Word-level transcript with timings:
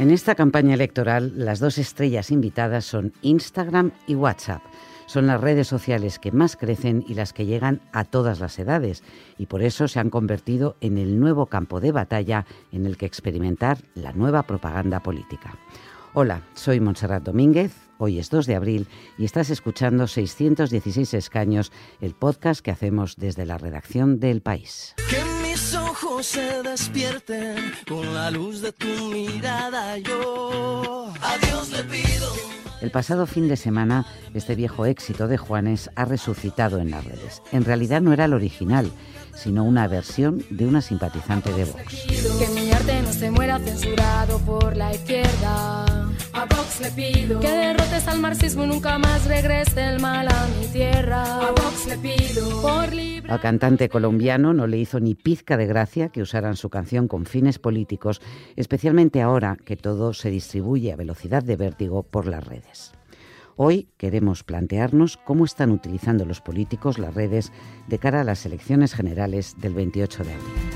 En 0.00 0.10
esta 0.10 0.34
campaña 0.34 0.72
electoral, 0.72 1.34
las 1.36 1.60
dos 1.60 1.76
estrellas 1.76 2.30
invitadas 2.30 2.86
son 2.86 3.12
Instagram 3.20 3.92
y 4.06 4.14
WhatsApp. 4.14 4.62
Son 5.04 5.26
las 5.26 5.38
redes 5.38 5.68
sociales 5.68 6.18
que 6.18 6.32
más 6.32 6.56
crecen 6.56 7.04
y 7.06 7.12
las 7.12 7.34
que 7.34 7.44
llegan 7.44 7.82
a 7.92 8.04
todas 8.04 8.40
las 8.40 8.58
edades, 8.58 9.02
y 9.36 9.44
por 9.44 9.62
eso 9.62 9.88
se 9.88 10.00
han 10.00 10.08
convertido 10.08 10.78
en 10.80 10.96
el 10.96 11.20
nuevo 11.20 11.44
campo 11.48 11.80
de 11.80 11.92
batalla 11.92 12.46
en 12.72 12.86
el 12.86 12.96
que 12.96 13.04
experimentar 13.04 13.76
la 13.94 14.14
nueva 14.14 14.44
propaganda 14.44 15.00
política. 15.00 15.58
Hola, 16.14 16.44
soy 16.54 16.80
Montserrat 16.80 17.22
Domínguez, 17.22 17.74
hoy 17.98 18.20
es 18.20 18.30
2 18.30 18.46
de 18.46 18.54
abril 18.54 18.88
y 19.18 19.26
estás 19.26 19.50
escuchando 19.50 20.06
616 20.06 21.12
escaños, 21.12 21.72
el 22.00 22.14
podcast 22.14 22.62
que 22.62 22.70
hacemos 22.70 23.16
desde 23.16 23.44
la 23.44 23.58
redacción 23.58 24.18
del 24.18 24.40
país 24.40 24.94
ojos 26.02 26.26
se 26.26 26.62
despierten 26.62 27.72
con 27.88 28.14
la 28.14 28.30
luz 28.30 28.60
de 28.60 28.72
tu 28.72 28.86
mirada. 28.86 29.98
Yo 29.98 31.12
a 31.20 31.46
Dios 31.46 31.70
le 31.70 31.84
pido. 31.84 32.28
El 32.80 32.90
pasado 32.90 33.26
fin 33.26 33.48
de 33.48 33.56
semana, 33.56 34.06
este 34.32 34.54
viejo 34.54 34.86
éxito 34.86 35.28
de 35.28 35.36
Juanes 35.36 35.90
ha 35.96 36.04
resucitado 36.04 36.78
en 36.78 36.90
las 36.90 37.04
redes. 37.04 37.42
En 37.52 37.64
realidad 37.64 38.00
no 38.00 38.12
era 38.12 38.24
el 38.24 38.32
original, 38.32 38.90
sino 39.34 39.64
una 39.64 39.86
versión 39.86 40.42
de 40.50 40.66
una 40.66 40.80
simpatizante 40.80 41.52
de 41.52 41.64
Vox. 41.64 42.06
Que 42.38 42.48
mi 42.48 42.70
arte 42.70 43.02
no 43.02 43.12
se 43.12 43.30
muera 43.30 43.58
censurado 43.58 44.38
por 44.40 44.76
la 44.76 44.94
izquierda. 44.94 45.89
A 46.40 46.46
Vox 46.46 46.80
le 46.80 46.90
pido 46.92 47.38
que 47.38 47.50
derrotes 47.50 48.08
al 48.08 48.18
marxismo 48.18 48.64
y 48.64 48.68
nunca 48.68 48.96
más 48.96 49.26
regrese 49.26 49.86
el 49.86 50.00
mal 50.00 50.26
a 50.26 50.48
mi 50.58 50.68
tierra. 50.68 51.22
A 51.22 51.50
Vox 51.50 51.86
le 51.86 51.98
pido 51.98 52.62
por 52.62 52.94
libre... 52.94 53.30
Al 53.30 53.40
cantante 53.42 53.90
colombiano 53.90 54.54
no 54.54 54.66
le 54.66 54.78
hizo 54.78 55.00
ni 55.00 55.14
pizca 55.14 55.58
de 55.58 55.66
gracia 55.66 56.08
que 56.08 56.22
usaran 56.22 56.56
su 56.56 56.70
canción 56.70 57.08
con 57.08 57.26
fines 57.26 57.58
políticos, 57.58 58.22
especialmente 58.56 59.20
ahora 59.20 59.58
que 59.62 59.76
todo 59.76 60.14
se 60.14 60.30
distribuye 60.30 60.90
a 60.90 60.96
velocidad 60.96 61.42
de 61.42 61.56
vértigo 61.56 62.04
por 62.04 62.26
las 62.26 62.42
redes. 62.42 62.92
Hoy 63.56 63.90
queremos 63.98 64.42
plantearnos 64.42 65.18
cómo 65.18 65.44
están 65.44 65.70
utilizando 65.70 66.24
los 66.24 66.40
políticos 66.40 66.98
las 66.98 67.12
redes 67.12 67.52
de 67.86 67.98
cara 67.98 68.22
a 68.22 68.24
las 68.24 68.46
elecciones 68.46 68.94
generales 68.94 69.56
del 69.58 69.74
28 69.74 70.24
de 70.24 70.32
abril. 70.32 70.69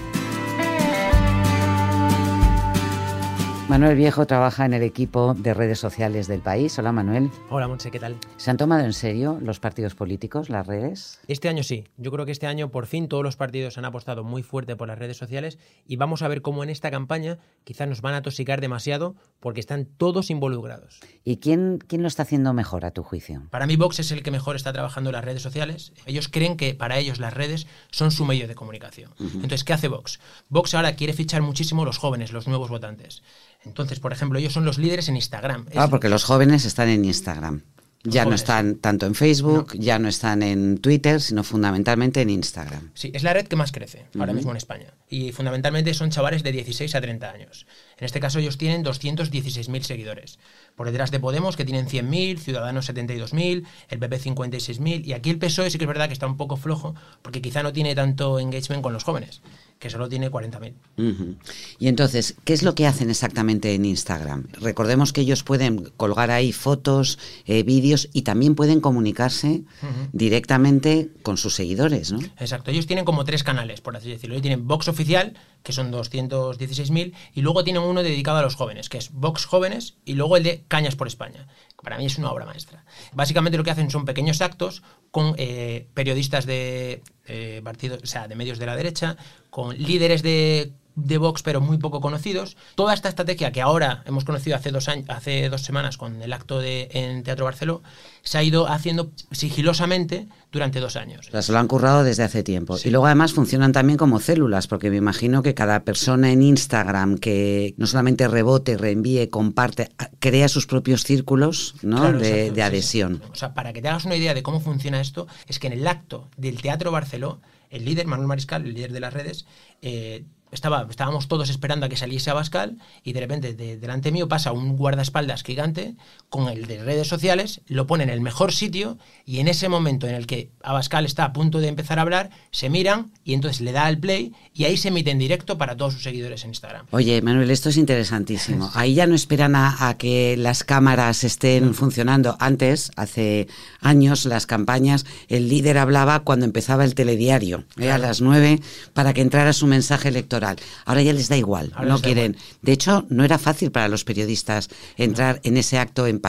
Manuel 3.66 3.96
Viejo 3.96 4.26
trabaja 4.26 4.66
en 4.66 4.74
el 4.74 4.82
equipo 4.82 5.32
de 5.32 5.54
redes 5.54 5.78
sociales 5.78 6.26
del 6.26 6.40
país. 6.40 6.78
Hola 6.78 6.92
Manuel. 6.92 7.30
Hola 7.48 7.66
Monse, 7.66 7.90
¿qué 7.90 7.98
tal? 7.98 8.18
¿Se 8.36 8.50
han 8.50 8.58
tomado 8.58 8.84
en 8.84 8.92
serio 8.92 9.38
los 9.40 9.58
partidos 9.58 9.94
políticos, 9.94 10.50
las 10.50 10.66
redes? 10.66 11.18
Este 11.28 11.48
año 11.48 11.62
sí. 11.62 11.84
Yo 11.96 12.12
creo 12.12 12.26
que 12.26 12.32
este 12.32 12.46
año 12.46 12.70
por 12.70 12.86
fin 12.86 13.08
todos 13.08 13.24
los 13.24 13.36
partidos 13.36 13.78
han 13.78 13.86
apostado 13.86 14.22
muy 14.22 14.42
fuerte 14.42 14.76
por 14.76 14.88
las 14.88 14.98
redes 14.98 15.16
sociales 15.16 15.58
y 15.86 15.96
vamos 15.96 16.20
a 16.20 16.28
ver 16.28 16.42
cómo 16.42 16.62
en 16.62 16.68
esta 16.68 16.90
campaña 16.90 17.38
quizás 17.64 17.88
nos 17.88 18.02
van 18.02 18.12
a 18.12 18.20
tosicar 18.20 18.60
demasiado 18.60 19.16
porque 19.40 19.60
están 19.60 19.86
todos 19.86 20.28
involucrados. 20.28 21.00
¿Y 21.24 21.38
quién, 21.38 21.78
quién 21.78 22.02
lo 22.02 22.08
está 22.08 22.24
haciendo 22.24 22.52
mejor 22.52 22.84
a 22.84 22.90
tu 22.90 23.02
juicio? 23.02 23.48
Para 23.50 23.66
mí 23.66 23.76
Vox 23.76 23.98
es 23.98 24.12
el 24.12 24.22
que 24.22 24.30
mejor 24.30 24.56
está 24.56 24.74
trabajando 24.74 25.08
en 25.08 25.14
las 25.14 25.24
redes 25.24 25.40
sociales. 25.40 25.94
Ellos 26.04 26.28
creen 26.28 26.58
que 26.58 26.74
para 26.74 26.98
ellos 26.98 27.18
las 27.18 27.32
redes 27.32 27.66
son 27.90 28.10
su 28.10 28.26
medio 28.26 28.46
de 28.46 28.54
comunicación. 28.54 29.14
Entonces, 29.18 29.64
¿qué 29.64 29.72
hace 29.72 29.88
Vox? 29.88 30.20
Vox 30.50 30.74
ahora 30.74 30.96
quiere 30.96 31.14
fichar 31.14 31.40
muchísimo 31.40 31.86
los 31.86 31.96
jóvenes, 31.96 32.30
los 32.30 32.46
nuevos 32.46 32.68
votantes. 32.68 33.22
Entonces, 33.64 34.00
por 34.00 34.12
ejemplo, 34.12 34.38
ellos 34.38 34.52
son 34.52 34.64
los 34.64 34.78
líderes 34.78 35.08
en 35.08 35.16
Instagram. 35.16 35.66
Ah, 35.76 35.88
porque 35.88 36.08
los 36.08 36.24
jóvenes 36.24 36.64
están 36.64 36.88
en 36.88 37.04
Instagram. 37.04 37.62
Ya 38.06 38.26
no 38.26 38.34
están 38.34 38.76
tanto 38.76 39.06
en 39.06 39.14
Facebook, 39.14 39.72
ya 39.78 39.98
no 39.98 40.08
están 40.08 40.42
en 40.42 40.76
Twitter, 40.76 41.22
sino 41.22 41.42
fundamentalmente 41.42 42.20
en 42.20 42.28
Instagram. 42.28 42.90
Sí, 42.92 43.10
es 43.14 43.22
la 43.22 43.32
red 43.32 43.46
que 43.46 43.56
más 43.56 43.72
crece 43.72 44.04
ahora 44.18 44.34
mismo 44.34 44.50
en 44.50 44.58
España. 44.58 44.92
Y 45.08 45.32
fundamentalmente 45.32 45.94
son 45.94 46.10
chavales 46.10 46.42
de 46.42 46.52
16 46.52 46.94
a 46.94 47.00
30 47.00 47.30
años. 47.30 47.66
En 47.96 48.04
este 48.04 48.20
caso 48.20 48.40
ellos 48.40 48.58
tienen 48.58 48.84
216.000 48.84 49.82
seguidores. 49.82 50.38
Por 50.76 50.88
detrás 50.88 51.12
de 51.12 51.20
Podemos, 51.20 51.56
que 51.56 51.64
tienen 51.64 51.86
100.000, 51.86 52.38
Ciudadanos 52.38 52.90
72.000, 52.90 53.64
el 53.88 53.98
PP 53.98 54.20
56.000. 54.20 55.06
Y 55.06 55.14
aquí 55.14 55.30
el 55.30 55.38
PSOE 55.38 55.70
sí 55.70 55.78
que 55.78 55.84
es 55.84 55.88
verdad 55.88 56.08
que 56.08 56.12
está 56.12 56.26
un 56.26 56.36
poco 56.36 56.58
flojo, 56.58 56.94
porque 57.22 57.40
quizá 57.40 57.62
no 57.62 57.72
tiene 57.72 57.94
tanto 57.94 58.38
engagement 58.38 58.82
con 58.82 58.92
los 58.92 59.04
jóvenes 59.04 59.40
que 59.84 59.90
solo 59.90 60.08
tiene 60.08 60.30
40.000. 60.30 61.36
Y 61.78 61.88
entonces, 61.88 62.36
¿qué 62.44 62.54
es 62.54 62.62
lo 62.62 62.74
que 62.74 62.86
hacen 62.86 63.10
exactamente 63.10 63.74
en 63.74 63.84
Instagram? 63.84 64.46
Recordemos 64.54 65.12
que 65.12 65.20
ellos 65.20 65.42
pueden 65.42 65.90
colgar 65.98 66.30
ahí 66.30 66.52
fotos, 66.52 67.18
eh, 67.44 67.64
vídeos 67.64 68.08
y 68.14 68.22
también 68.22 68.54
pueden 68.54 68.80
comunicarse 68.80 69.64
directamente 70.10 71.10
con 71.22 71.36
sus 71.36 71.54
seguidores, 71.54 72.12
¿no? 72.12 72.20
Exacto, 72.38 72.70
ellos 72.70 72.86
tienen 72.86 73.04
como 73.04 73.26
tres 73.26 73.44
canales, 73.44 73.82
por 73.82 73.94
así 73.94 74.08
decirlo. 74.08 74.36
Ellos 74.36 74.42
tienen 74.42 74.66
Vox 74.66 74.88
Oficial, 74.88 75.34
que 75.64 75.72
son 75.72 75.90
216.000, 75.90 77.14
y 77.32 77.40
luego 77.40 77.64
tienen 77.64 77.82
uno 77.82 78.02
dedicado 78.02 78.38
a 78.38 78.42
los 78.42 78.54
jóvenes, 78.54 78.88
que 78.88 78.98
es 78.98 79.10
Vox 79.12 79.46
Jóvenes, 79.46 79.96
y 80.04 80.12
luego 80.12 80.36
el 80.36 80.44
de 80.44 80.62
Cañas 80.68 80.94
por 80.94 81.08
España, 81.08 81.48
que 81.70 81.82
para 81.82 81.96
mí 81.96 82.04
es 82.04 82.18
una 82.18 82.30
obra 82.30 82.44
maestra. 82.44 82.84
Básicamente 83.14 83.56
lo 83.56 83.64
que 83.64 83.70
hacen 83.70 83.90
son 83.90 84.04
pequeños 84.04 84.42
actos 84.42 84.82
con 85.10 85.34
eh, 85.38 85.88
periodistas 85.94 86.44
de 86.44 87.02
eh, 87.24 87.62
partidos, 87.64 88.00
o 88.02 88.06
sea, 88.06 88.28
de 88.28 88.36
medios 88.36 88.58
de 88.58 88.66
la 88.66 88.76
derecha, 88.76 89.16
con 89.48 89.76
líderes 89.76 90.22
de 90.22 90.74
de 90.96 91.18
Vox, 91.18 91.42
pero 91.42 91.60
muy 91.60 91.78
poco 91.78 92.00
conocidos. 92.00 92.56
Toda 92.74 92.94
esta 92.94 93.08
estrategia 93.08 93.52
que 93.52 93.60
ahora 93.60 94.02
hemos 94.06 94.24
conocido 94.24 94.56
hace 94.56 94.70
dos, 94.70 94.88
años, 94.88 95.06
hace 95.08 95.48
dos 95.48 95.62
semanas 95.62 95.96
con 95.96 96.22
el 96.22 96.32
acto 96.32 96.58
de, 96.60 96.88
en 96.92 97.22
Teatro 97.22 97.44
Barceló, 97.44 97.82
se 98.22 98.38
ha 98.38 98.42
ido 98.42 98.68
haciendo 98.68 99.10
sigilosamente 99.30 100.28
durante 100.52 100.80
dos 100.80 100.96
años. 100.96 101.28
Se 101.40 101.52
lo 101.52 101.58
han 101.58 101.68
currado 101.68 102.04
desde 102.04 102.22
hace 102.22 102.42
tiempo. 102.42 102.76
Y 102.82 102.90
luego 102.90 103.06
además 103.06 103.32
funcionan 103.32 103.72
también 103.72 103.96
como 103.98 104.20
células, 104.20 104.66
porque 104.66 104.90
me 104.90 104.96
imagino 104.96 105.42
que 105.42 105.54
cada 105.54 105.84
persona 105.84 106.30
en 106.30 106.42
Instagram 106.42 107.18
que 107.18 107.74
no 107.76 107.86
solamente 107.86 108.28
rebote, 108.28 108.76
reenvíe, 108.76 109.28
comparte, 109.28 109.90
crea 110.20 110.48
sus 110.48 110.66
propios 110.66 111.02
círculos 111.04 111.74
¿no? 111.82 112.12
de, 112.12 112.62
adhesión. 112.62 113.20
O 113.32 113.34
sea, 113.34 113.52
para 113.52 113.72
que 113.72 113.82
te 113.82 113.88
hagas 113.88 114.04
una 114.04 114.16
idea 114.16 114.34
de 114.34 114.42
cómo 114.42 114.60
funciona 114.60 115.00
esto, 115.00 115.26
es 115.46 115.58
que 115.58 115.66
en 115.66 115.74
el 115.74 115.86
acto 115.86 116.28
del 116.36 116.62
Teatro 116.62 116.90
Barceló, 116.90 117.40
el 117.70 117.84
líder, 117.84 118.06
Manuel 118.06 118.28
Mariscal, 118.28 118.64
el 118.64 118.74
líder 118.74 118.92
de 118.92 119.00
las 119.00 119.12
redes, 119.12 119.46
eh, 119.82 120.24
estaba, 120.54 120.86
estábamos 120.88 121.28
todos 121.28 121.50
esperando 121.50 121.86
a 121.86 121.88
que 121.88 121.96
saliese 121.96 122.30
Abascal 122.30 122.78
y 123.02 123.12
de 123.12 123.20
repente 123.20 123.54
de, 123.54 123.76
delante 123.76 124.12
mío 124.12 124.28
pasa 124.28 124.52
un 124.52 124.76
guardaespaldas 124.76 125.42
gigante 125.42 125.94
con 126.28 126.48
el 126.48 126.66
de 126.66 126.82
redes 126.82 127.08
sociales, 127.08 127.60
lo 127.66 127.86
pone 127.86 128.04
en 128.04 128.10
el 128.10 128.20
mejor 128.20 128.52
sitio 128.52 128.98
y 129.24 129.40
en 129.40 129.48
ese 129.48 129.68
momento 129.68 130.06
en 130.06 130.14
el 130.14 130.26
que 130.26 130.50
Abascal 130.62 131.04
está 131.04 131.24
a 131.24 131.32
punto 131.32 131.60
de 131.60 131.68
empezar 131.68 131.98
a 131.98 132.02
hablar, 132.02 132.30
se 132.50 132.70
miran 132.70 133.12
y 133.24 133.34
entonces 133.34 133.60
le 133.60 133.72
da 133.72 133.86
al 133.86 133.98
play 133.98 134.32
y 134.52 134.64
ahí 134.64 134.76
se 134.76 134.88
emite 134.88 135.10
en 135.10 135.18
directo 135.18 135.58
para 135.58 135.76
todos 135.76 135.94
sus 135.94 136.02
seguidores 136.02 136.44
en 136.44 136.50
Instagram. 136.50 136.86
Oye, 136.90 137.20
Manuel, 137.22 137.50
esto 137.50 137.68
es 137.68 137.76
interesantísimo. 137.76 138.70
Ahí 138.74 138.94
ya 138.94 139.06
no 139.06 139.14
esperan 139.14 139.56
a, 139.56 139.96
que 139.98 140.36
las 140.36 140.64
cámaras 140.64 141.24
estén 141.24 141.74
funcionando. 141.74 142.36
Antes, 142.38 142.90
hace 142.96 143.48
años, 143.80 144.24
las 144.24 144.46
campañas, 144.46 145.06
el 145.28 145.48
líder 145.48 145.78
hablaba 145.78 146.20
cuando 146.20 146.44
empezaba 146.44 146.84
el 146.84 146.94
telediario, 146.94 147.64
¿eh? 147.78 147.90
a 147.90 147.98
las 147.98 148.20
nueve, 148.20 148.60
para 148.92 149.12
que 149.12 149.20
entrara 149.20 149.52
su 149.52 149.66
mensaje 149.66 150.08
electoral. 150.08 150.43
Ahora 150.84 151.02
ya 151.02 151.12
les 151.12 151.28
da 151.28 151.36
igual, 151.36 151.72
no 151.84 152.00
quieren. 152.00 152.36
De 152.62 152.72
hecho, 152.72 153.06
no 153.08 153.24
era 153.24 153.38
fácil 153.38 153.70
para 153.70 153.88
los 153.88 154.04
periodistas 154.04 154.68
entrar 154.96 155.40
en 155.44 155.56
ese 155.56 155.78
acto, 155.78 156.06
en, 156.06 156.20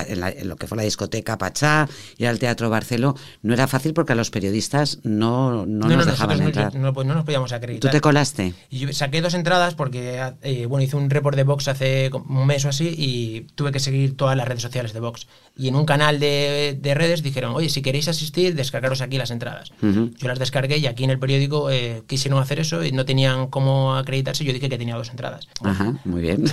lo 0.43 0.55
que 0.55 0.67
fue 0.67 0.77
la 0.77 0.83
discoteca 0.83 1.37
Pachá, 1.37 1.87
ir 2.17 2.27
al 2.27 2.39
Teatro 2.39 2.69
Barceló. 2.69 3.15
No 3.41 3.53
era 3.53 3.67
fácil 3.67 3.93
porque 3.93 4.13
a 4.13 4.15
los 4.15 4.29
periodistas 4.29 4.99
no, 5.03 5.65
no, 5.65 5.87
nos 5.87 6.05
dejaban 6.05 6.41
entrar. 6.41 6.75
No, 6.75 6.91
no, 6.91 7.13
nos 7.15 7.25
podíamos 7.25 7.51
acreditar. 7.51 7.89
¿Tú 7.89 7.93
te 7.95 8.01
colaste? 8.01 8.53
yo 8.71 8.91
saqué 8.93 9.21
dos 9.21 9.33
entradas 9.33 9.75
porque, 9.75 10.21
eh, 10.41 10.65
bueno, 10.65 10.83
hice 10.83 10.95
un 10.95 11.09
report 11.09 11.35
de 11.35 11.43
Vox 11.43 11.67
hace 11.67 12.09
un 12.13 12.47
mes 12.47 12.65
o 12.65 12.69
así 12.69 12.93
y 12.97 13.41
tuve 13.55 13.71
que 13.71 13.79
seguir 13.79 14.15
todas 14.15 14.37
las 14.37 14.47
redes 14.47 14.61
sociales 14.61 14.93
de 14.93 14.99
Vox. 14.99 15.27
Y 15.57 15.69
en 15.69 15.75
un 15.75 15.85
canal 15.85 16.19
de, 16.19 16.93
redes 16.95 17.23
dijeron, 17.23 17.53
oye, 17.55 17.69
si 17.69 17.81
queréis 17.81 18.07
asistir, 18.07 18.55
descargaros 18.55 19.01
aquí 19.01 19.17
las 19.17 19.31
entradas. 19.31 19.71
Yo 19.81 20.27
las 20.27 20.39
descargué 20.39 20.77
y 20.77 20.87
aquí 20.87 21.03
en 21.03 21.09
el 21.09 21.19
periódico 21.19 21.69
eh, 21.69 22.03
quisieron 22.07 22.41
hacer 22.41 22.59
eso 22.59 22.83
y 22.83 22.91
no 22.91 23.05
tenían 23.05 23.47
cómo 23.47 23.94
acreditarse, 23.97 24.43
yo 24.43 24.53
dije 24.53 24.69
que 24.69 24.77
tenía 24.77 24.95
dos 24.95 25.09
entradas. 25.09 25.47
Ajá, 25.63 25.95
muy 26.05 26.21
bien. 26.21 26.45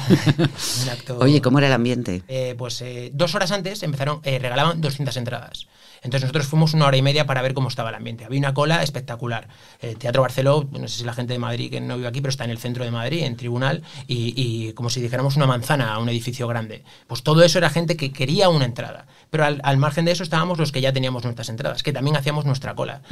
Oye, 1.18 1.40
¿cómo 1.40 1.58
era 1.58 1.68
el 1.68 1.72
ambiente? 1.72 2.22
Eh, 2.28 2.54
pues 2.56 2.80
eh, 2.82 3.10
dos 3.14 3.34
horas 3.34 3.52
antes 3.52 3.82
empezaron, 3.82 4.20
eh, 4.24 4.38
regalaban 4.38 4.80
200 4.80 5.16
entradas. 5.16 5.66
Entonces 6.02 6.22
nosotros 6.22 6.46
fuimos 6.46 6.74
una 6.74 6.86
hora 6.86 6.96
y 6.96 7.02
media 7.02 7.26
para 7.26 7.40
ver 7.42 7.54
cómo 7.54 7.68
estaba 7.68 7.90
el 7.90 7.94
ambiente. 7.94 8.24
Había 8.24 8.38
una 8.38 8.54
cola 8.54 8.82
espectacular. 8.82 9.48
El 9.80 9.96
Teatro 9.96 10.22
Barceló, 10.22 10.68
no 10.70 10.88
sé 10.88 10.98
si 10.98 11.04
la 11.04 11.14
gente 11.14 11.32
de 11.32 11.38
Madrid 11.38 11.70
que 11.70 11.80
no 11.80 11.96
vive 11.96 12.08
aquí, 12.08 12.20
pero 12.20 12.30
está 12.30 12.44
en 12.44 12.50
el 12.50 12.58
centro 12.58 12.84
de 12.84 12.90
Madrid, 12.90 13.22
en 13.22 13.36
tribunal, 13.36 13.82
y, 14.06 14.72
como 14.72 14.90
si 14.90 15.00
dijéramos 15.00 15.36
una 15.36 15.46
manzana 15.46 15.94
a 15.94 15.98
un 15.98 16.08
edificio 16.08 16.46
grande. 16.48 16.84
Pues 17.06 17.22
todo 17.22 17.42
eso 17.42 17.58
era 17.58 17.70
gente 17.70 17.96
que 17.96 18.12
quería 18.12 18.48
una 18.48 18.64
entrada. 18.64 19.06
Pero 19.30 19.44
al, 19.44 19.76
margen 19.78 20.04
de 20.04 20.12
eso 20.12 20.22
estábamos 20.22 20.58
los 20.58 20.72
que 20.72 20.80
ya 20.80 20.92
teníamos 20.92 21.24
nuestras 21.24 21.48
entradas, 21.48 21.82
que 21.82 21.92
también 21.92 22.16
hacíamos 22.16 22.44
nuestra 22.44 22.74
cola. 22.74 23.02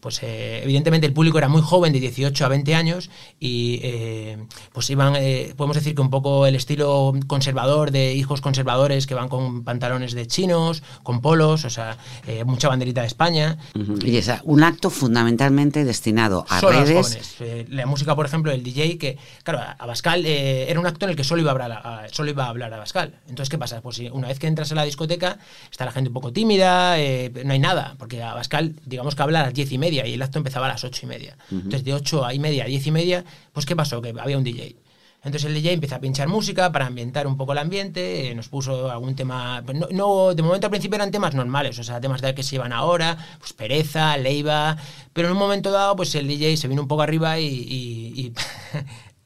Pues 0.00 0.20
evidentemente 0.22 1.06
el 1.06 1.12
público 1.12 1.38
era 1.38 1.48
muy 1.48 1.62
joven, 1.62 1.92
de 1.92 2.00
18 2.00 2.44
a 2.44 2.48
20 2.48 2.74
años, 2.74 3.10
y 3.38 3.52
y 3.52 3.80
eh, 3.82 4.38
pues 4.72 4.90
iban, 4.90 5.14
eh, 5.16 5.54
podemos 5.56 5.76
decir 5.76 5.94
que 5.94 6.00
un 6.00 6.10
poco 6.10 6.46
el 6.46 6.54
estilo 6.54 7.12
conservador 7.26 7.90
de 7.90 8.14
hijos 8.14 8.40
conservadores 8.40 9.06
que 9.06 9.14
van 9.14 9.28
con 9.28 9.62
pantalones 9.62 10.14
de 10.14 10.26
chinos, 10.26 10.82
con 11.02 11.20
polos, 11.20 11.64
o 11.64 11.70
sea, 11.70 11.96
eh, 12.40 12.44
mucha 12.44 12.68
banderita 12.68 13.00
de 13.02 13.06
España. 13.06 13.58
Y 14.04 14.16
es 14.16 14.30
un 14.44 14.62
acto 14.62 14.90
fundamentalmente 14.90 15.84
destinado 15.84 16.44
a 16.48 16.60
Solo 16.60 16.76
a 16.76 16.80
los 16.80 16.88
redes. 16.88 17.06
jóvenes. 17.06 17.36
Eh, 17.40 17.66
la 17.68 17.86
música, 17.86 18.14
por 18.16 18.26
ejemplo, 18.26 18.52
el 18.52 18.62
DJ, 18.62 18.98
que, 18.98 19.18
claro, 19.44 19.60
Abascal 19.78 20.24
eh, 20.26 20.70
era 20.70 20.80
un 20.80 20.86
acto 20.86 21.06
en 21.06 21.10
el 21.10 21.16
que 21.16 21.24
solo 21.24 21.42
iba 21.42 21.50
a 21.50 21.52
hablar 21.52 21.72
a, 21.72 22.06
solo 22.10 22.30
iba 22.30 22.44
a 22.44 22.48
hablar 22.48 22.72
Abascal. 22.72 23.14
Entonces, 23.28 23.48
¿qué 23.48 23.58
pasa? 23.58 23.80
Pues 23.80 23.96
si 23.96 24.08
una 24.08 24.28
vez 24.28 24.38
que 24.38 24.46
entras 24.46 24.72
a 24.72 24.74
la 24.74 24.84
discoteca, 24.84 25.38
está 25.70 25.84
la 25.84 25.92
gente 25.92 26.08
un 26.08 26.14
poco 26.14 26.32
tímida, 26.32 26.98
eh, 26.98 27.32
no 27.44 27.52
hay 27.52 27.58
nada, 27.58 27.94
porque 27.98 28.22
Abascal, 28.22 28.74
digamos 28.86 29.14
que 29.14 29.22
habla 29.22 29.40
a 29.40 29.44
las 29.44 29.54
diez 29.54 29.70
y 29.72 29.78
media 29.78 30.06
y 30.06 30.14
el 30.14 30.22
acto 30.22 30.38
empezaba 30.38 30.66
a 30.66 30.70
las 30.70 30.84
ocho 30.84 31.00
y 31.04 31.08
media. 31.08 31.36
Entonces, 31.50 31.84
de 31.84 31.94
ocho 31.94 32.30
y 32.32 32.38
media 32.38 32.64
a 32.64 32.66
diez 32.66 32.86
y 32.86 32.90
media, 32.90 33.24
pues 33.52 33.66
¿qué 33.66 33.76
pasó? 33.76 34.00
Que 34.00 34.14
había 34.18 34.38
un 34.38 34.44
DJ. 34.44 34.76
Entonces 35.24 35.44
el 35.44 35.54
DJ 35.54 35.72
empieza 35.74 35.96
a 35.96 36.00
pinchar 36.00 36.26
música 36.26 36.72
para 36.72 36.86
ambientar 36.86 37.28
un 37.28 37.36
poco 37.36 37.52
el 37.52 37.58
ambiente, 37.58 38.30
eh, 38.30 38.34
nos 38.34 38.48
puso 38.48 38.90
algún 38.90 39.14
tema, 39.14 39.62
pues 39.64 39.78
no, 39.78 39.86
no- 39.92 40.34
de 40.34 40.42
momento 40.42 40.66
al 40.66 40.70
principio 40.72 40.96
eran 40.96 41.12
temas 41.12 41.32
normales, 41.34 41.78
o 41.78 41.84
sea, 41.84 42.00
temas 42.00 42.20
de 42.20 42.34
que 42.34 42.42
se 42.42 42.56
iban 42.56 42.72
ahora, 42.72 43.16
pues 43.38 43.52
pereza, 43.52 44.16
leiva, 44.16 44.76
pero 45.12 45.28
en 45.28 45.32
un 45.34 45.38
momento 45.38 45.70
dado 45.70 45.94
pues 45.94 46.12
el 46.16 46.26
DJ 46.26 46.56
se 46.56 46.66
vino 46.66 46.82
un 46.82 46.88
poco 46.88 47.02
arriba 47.02 47.38
y, 47.38 47.46
y, 47.46 48.20
y- 48.20 48.32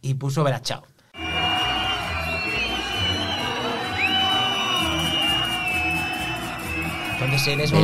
y 0.11 0.15
puso 0.15 0.45
Verás 0.45 0.63
Chao. 0.63 0.83
Entonces 7.21 7.47
en 7.49 7.61
ese. 7.61 7.75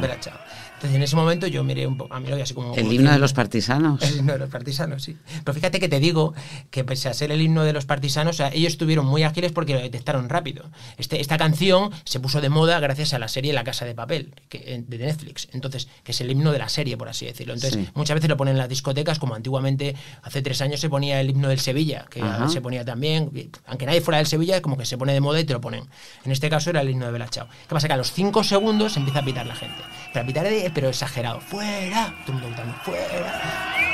Bella 0.00 0.20
Ciao. 0.20 0.34
Entonces 0.74 0.96
en 0.96 1.02
ese 1.02 1.16
momento 1.16 1.46
yo 1.46 1.64
miré 1.64 1.86
un 1.86 1.96
poco, 1.96 2.12
a 2.14 2.20
mí 2.20 2.28
lo 2.28 2.36
así 2.42 2.52
como... 2.52 2.74
El 2.74 2.92
himno 2.92 3.10
de 3.10 3.18
los 3.18 3.32
partisanos. 3.32 4.02
el 4.02 4.18
himno 4.18 4.32
de 4.34 4.38
los 4.40 4.50
partisanos, 4.50 5.02
sí. 5.02 5.16
Pero 5.44 5.54
fíjate 5.54 5.80
que 5.80 5.88
te 5.88 5.98
digo 6.00 6.34
que 6.70 6.84
pese 6.84 7.08
a 7.08 7.14
ser 7.14 7.32
el 7.32 7.40
himno 7.40 7.62
de 7.64 7.72
los 7.72 7.86
partisanos, 7.86 8.36
o 8.36 8.38
sea, 8.38 8.48
ellos 8.52 8.72
estuvieron 8.72 9.06
muy 9.06 9.22
ágiles 9.22 9.52
porque 9.52 9.74
lo 9.74 9.80
detectaron 9.80 10.28
rápido. 10.28 10.64
Este, 10.98 11.20
esta 11.20 11.38
canción 11.38 11.90
se 12.04 12.20
puso 12.20 12.40
de 12.40 12.48
moda 12.50 12.78
gracias 12.80 13.14
a 13.14 13.18
la 13.18 13.28
serie 13.28 13.52
La 13.52 13.64
Casa 13.64 13.84
de 13.86 13.94
Papel, 13.94 14.34
que, 14.48 14.84
de 14.86 14.98
Netflix. 14.98 15.48
Entonces, 15.52 15.88
que 16.02 16.12
es 16.12 16.20
el 16.20 16.30
himno 16.30 16.52
de 16.52 16.58
la 16.58 16.68
serie, 16.68 16.96
por 16.96 17.08
así 17.08 17.24
decirlo. 17.26 17.54
Entonces, 17.54 17.74
Sí. 17.84 17.88
muchas 17.94 18.14
veces 18.16 18.28
lo 18.28 18.36
ponen 18.36 18.52
en 18.52 18.58
las 18.58 18.68
discotecas, 18.68 19.18
como 19.18 19.34
antiguamente, 19.34 19.94
hace 20.22 20.42
tres 20.42 20.60
años 20.60 20.80
se 20.80 20.88
ponía 20.90 21.20
el 21.20 21.30
himno 21.30 21.48
del 21.48 21.60
Sevilla, 21.60 22.06
que 22.10 22.20
Ajá. 22.20 22.48
se 22.48 22.60
ponía 22.60 22.84
también, 22.84 23.30
aunque 23.66 23.86
nadie 23.86 24.00
fuera 24.02 24.18
del 24.18 24.26
Sevilla, 24.26 24.60
como 24.60 24.76
que 24.76 24.84
se 24.86 24.98
pone 24.98 25.12
de 25.12 25.20
moda 25.20 25.40
y 25.40 25.44
te 25.44 25.52
lo 25.54 25.60
ponen. 25.60 25.84
En 26.24 26.32
este 26.32 26.50
caso 26.50 26.70
era 26.70 26.82
el 26.82 26.90
himno 26.90 27.06
de 27.06 27.12
Bella 27.12 27.28
Ciao. 27.28 27.46
¿Qué 27.48 27.74
pasa? 27.74 27.86
Que 27.86 27.94
a 27.94 27.96
los 27.96 28.12
cinco 28.12 28.44
segundos 28.44 28.96
empieza 28.96 29.20
a 29.20 29.24
pitar 29.24 29.46
la 29.46 29.54
gente. 29.54 29.76
Pero 30.12 30.24
a 30.24 30.26
pitar, 30.26 30.44
de- 30.44 30.63
pero 30.72 30.88
exagerado. 30.88 31.40
¡Fuera! 31.40 32.14
Todo 32.24 32.36
el 32.36 32.42
mundo 32.42 32.48
gritando, 32.48 32.74
¡fuera! 32.84 33.93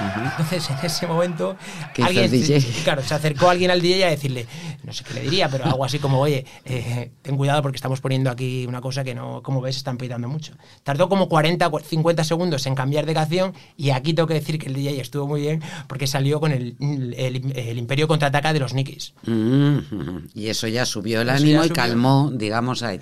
Entonces, 0.00 0.68
en 0.70 0.76
ese 0.86 1.06
momento, 1.06 1.56
¿Qué 1.94 2.02
hizo 2.02 2.20
el 2.20 2.30
DJ? 2.30 2.60
se- 2.60 2.82
claro, 2.82 3.02
se 3.02 3.14
acercó 3.14 3.48
alguien 3.48 3.70
al 3.70 3.80
DJ 3.80 4.04
a 4.06 4.10
decirle, 4.10 4.46
no 4.82 4.92
sé 4.92 5.04
qué 5.04 5.14
le 5.14 5.20
diría, 5.22 5.48
pero 5.48 5.64
algo 5.64 5.84
así 5.84 5.98
como, 5.98 6.20
oye, 6.20 6.44
eh, 6.64 7.12
ten 7.22 7.36
cuidado 7.36 7.62
porque 7.62 7.76
estamos 7.76 8.00
poniendo 8.00 8.30
aquí 8.30 8.66
una 8.66 8.80
cosa 8.80 9.04
que 9.04 9.14
no, 9.14 9.42
como 9.42 9.60
ves, 9.60 9.76
están 9.76 9.96
pitando 9.96 10.28
mucho. 10.28 10.52
Tardó 10.82 11.08
como 11.08 11.28
40, 11.28 11.68
cu- 11.70 11.80
50 11.80 12.24
segundos 12.24 12.66
en 12.66 12.74
cambiar 12.74 13.06
de 13.06 13.14
canción 13.14 13.54
y 13.76 13.90
aquí 13.90 14.14
tengo 14.14 14.26
que 14.26 14.34
decir 14.34 14.58
que 14.58 14.66
el 14.66 14.74
DJ 14.74 15.00
estuvo 15.00 15.26
muy 15.26 15.42
bien 15.42 15.62
porque 15.86 16.06
salió 16.06 16.40
con 16.40 16.52
el, 16.52 16.76
el, 17.16 17.52
el 17.56 17.78
Imperio 17.78 18.08
contraataca 18.08 18.52
de 18.52 18.60
los 18.60 18.74
Nikis. 18.74 19.14
Mm. 19.26 19.78
Y 20.34 20.48
eso 20.48 20.66
ya 20.66 20.84
subió 20.86 21.20
el 21.20 21.28
Eso 21.28 21.36
ánimo 21.38 21.64
y 21.64 21.70
calmó, 21.70 22.30
digamos, 22.34 22.82
a 22.82 22.94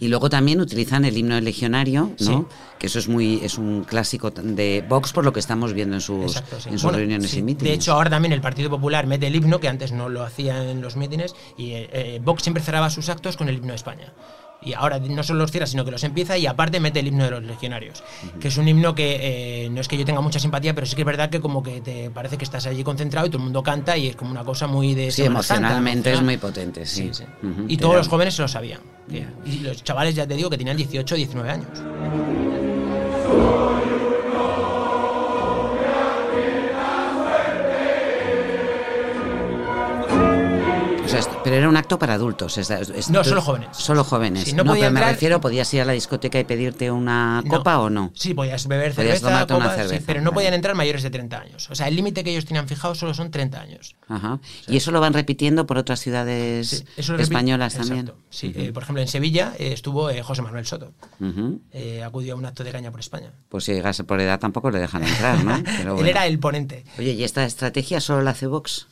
Y 0.00 0.08
luego 0.08 0.28
también 0.28 0.60
utilizan 0.60 1.04
el 1.04 1.16
himno 1.16 1.40
legionario, 1.40 2.10
¿no? 2.20 2.48
Sí. 2.48 2.56
Que 2.78 2.86
eso 2.88 2.98
es 2.98 3.06
muy 3.06 3.38
es 3.44 3.58
un 3.58 3.84
clásico 3.84 4.30
de 4.32 4.84
Vox 4.88 5.12
por 5.12 5.24
lo 5.24 5.32
que 5.32 5.38
estamos 5.38 5.72
viendo 5.72 5.94
en 5.94 6.00
sus, 6.32 6.40
Exacto, 6.42 6.60
sí. 6.60 6.68
en 6.70 6.74
sus 6.74 6.82
Bueno, 6.84 6.98
reuniones 6.98 7.30
sí. 7.30 7.38
y 7.38 7.42
mítines. 7.42 7.70
De 7.70 7.74
hecho, 7.74 7.92
ahora 7.92 8.10
también 8.10 8.32
el 8.32 8.40
Partido 8.40 8.70
Popular 8.70 9.06
mete 9.06 9.26
el 9.26 9.36
himno, 9.36 9.60
que 9.60 9.68
antes 9.68 9.92
no 9.92 10.08
lo 10.08 10.22
hacía 10.24 10.70
en 10.70 10.80
los 10.80 10.96
mítines, 10.96 11.34
y 11.56 11.72
eh, 11.72 11.88
eh, 11.92 12.20
Vox 12.22 12.42
siempre 12.42 12.62
cerraba 12.62 12.90
sus 12.90 13.08
actos 13.08 13.36
con 13.36 13.48
el 13.48 13.56
himno 13.56 13.68
de 13.68 13.76
España. 13.76 14.12
Y 14.64 14.74
ahora 14.74 15.00
no 15.00 15.24
solo 15.24 15.40
los 15.40 15.50
cierra, 15.50 15.66
sino 15.66 15.84
que 15.84 15.90
los 15.90 16.04
empieza 16.04 16.38
y 16.38 16.46
aparte 16.46 16.78
mete 16.78 17.00
el 17.00 17.08
himno 17.08 17.24
de 17.24 17.32
los 17.32 17.42
legionarios, 17.42 18.04
que 18.38 18.46
es 18.46 18.56
un 18.58 18.68
himno 18.68 18.94
que 18.94 19.64
eh, 19.64 19.70
no 19.70 19.80
es 19.80 19.88
que 19.88 19.98
yo 19.98 20.04
tenga 20.04 20.20
mucha 20.20 20.38
simpatía, 20.38 20.72
pero 20.72 20.86
sí 20.86 20.94
que 20.94 21.02
es 21.02 21.06
verdad 21.06 21.30
que 21.30 21.40
como 21.40 21.64
que 21.64 21.80
te 21.80 22.10
parece 22.10 22.38
que 22.38 22.44
estás 22.44 22.64
allí 22.66 22.84
concentrado 22.84 23.26
y 23.26 23.30
todo 23.30 23.38
el 23.38 23.42
mundo 23.44 23.60
canta 23.64 23.96
y 23.96 24.06
es 24.06 24.14
como 24.14 24.30
una 24.30 24.44
cosa 24.44 24.68
muy 24.68 24.94
de... 24.94 25.10
Sí, 25.10 25.22
Semana 25.22 25.42
Santa, 25.42 25.62
emocionalmente 25.62 26.12
es 26.12 26.22
muy 26.22 26.36
potente, 26.36 26.86
sí. 26.86 27.10
Sí, 27.12 27.24
sí. 27.24 27.24
Ujú, 27.44 27.62
Y 27.66 27.76
pero- 27.76 27.88
todos 27.88 27.96
los 27.96 28.08
jóvenes 28.08 28.34
se 28.34 28.42
lo 28.42 28.46
sabían. 28.46 28.78
que- 29.10 29.26
Y 29.46 29.58
los 29.58 29.82
chavales, 29.82 30.14
ya 30.14 30.28
te 30.28 30.34
digo, 30.36 30.48
que 30.48 30.58
tenían 30.58 30.76
18 30.76 31.16
19 31.16 31.50
años. 31.50 31.82
Pero 41.52 41.60
era 41.64 41.68
un 41.68 41.76
acto 41.76 41.98
para 41.98 42.14
adultos. 42.14 42.56
es- 42.56 42.70
es- 42.70 43.10
No, 43.10 43.22
solo 43.24 43.42
jóvenes. 43.42 43.68
Solo 43.76 44.04
jóvenes. 44.04 44.44
Sí, 44.44 44.54
no 44.54 44.64
no, 44.64 44.74
me 44.74 44.90
refiero, 45.04 45.38
¿podías 45.40 45.72
ir 45.74 45.82
a 45.82 45.84
la 45.84 45.92
discoteca 45.92 46.40
y 46.40 46.44
pedirte 46.44 46.90
una 46.90 47.42
No. 47.42 47.50
copa 47.58 47.78
o 47.78 47.90
no? 47.90 48.10
Sí, 48.14 48.32
podías 48.32 48.66
beber 48.66 48.94
Podías 48.94 49.20
cerveza, 49.20 49.46
tomarte 49.46 49.54
una 49.54 49.70
sí, 49.74 49.80
cerveza, 49.82 50.04
pero 50.06 50.20
no 50.20 50.30
vale. 50.30 50.34
podían 50.34 50.54
entrar 50.54 50.74
mayores 50.74 51.02
de 51.02 51.10
30 51.10 51.40
años. 51.40 51.68
O 51.70 51.74
sea, 51.74 51.88
el 51.88 51.96
límite 51.96 52.24
que 52.24 52.30
ellos 52.30 52.46
tenían 52.46 52.66
fijado 52.68 52.94
solo 52.94 53.12
son 53.12 53.30
30 53.30 53.60
años. 53.60 53.96
Ajá. 54.08 54.40
Y 54.66 54.78
eso 54.78 54.90
lo 54.92 55.00
van 55.00 55.12
repitiendo 55.12 55.66
por 55.66 55.76
otras 55.76 56.00
ciudades 56.00 56.68
Sí, 56.68 56.84
eso 56.96 57.12
lo 57.12 57.18
repite- 57.18 57.22
españolas 57.24 57.74
Exacto. 57.74 57.94
también. 57.96 58.16
Sí, 58.30 58.52
eh, 58.56 58.72
por 58.72 58.82
ejemplo, 58.84 59.02
en 59.02 59.08
Sevilla 59.08 59.52
eh, 59.58 59.72
estuvo 59.74 60.08
eh, 60.08 60.22
José 60.22 60.40
Manuel 60.40 60.64
Soto. 60.64 60.92
Acudió 62.04 62.34
a 62.34 62.36
un 62.36 62.44
acto 62.46 62.64
de 62.64 62.72
caña 62.72 62.90
por 62.90 63.00
España. 63.00 63.32
Pues 63.48 63.64
si 63.64 63.72
llegase 63.72 64.04
por 64.04 64.20
edad 64.20 64.38
tampoco 64.40 64.70
le 64.70 64.78
dejan 64.78 65.02
entrar, 65.04 65.44
¿no? 65.44 65.62
Pero 65.78 65.98
Él 65.98 66.08
era 66.08 66.26
el 66.26 66.38
ponente. 66.38 66.84
Oye, 66.98 67.12
¿y 67.12 67.24
esta 67.24 67.44
estrategia 67.44 68.00
solo 68.00 68.22
la 68.22 68.30
hace 68.32 68.46
Vox? 68.46 68.86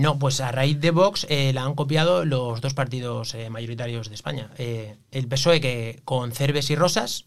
No, 0.00 0.18
pues 0.18 0.40
a 0.40 0.50
raíz 0.52 0.80
de 0.80 0.90
Vox 0.90 1.26
la 1.30 1.62
han 1.62 1.74
copiado 1.74 1.93
los 2.02 2.60
dos 2.60 2.74
partidos 2.74 3.34
eh, 3.34 3.50
mayoritarios 3.50 4.08
de 4.08 4.14
España. 4.14 4.50
Eh, 4.58 4.96
el 5.12 5.28
PSOE 5.28 5.60
que 5.60 6.00
con 6.04 6.32
Cerves 6.32 6.70
y 6.70 6.76
Rosas, 6.76 7.26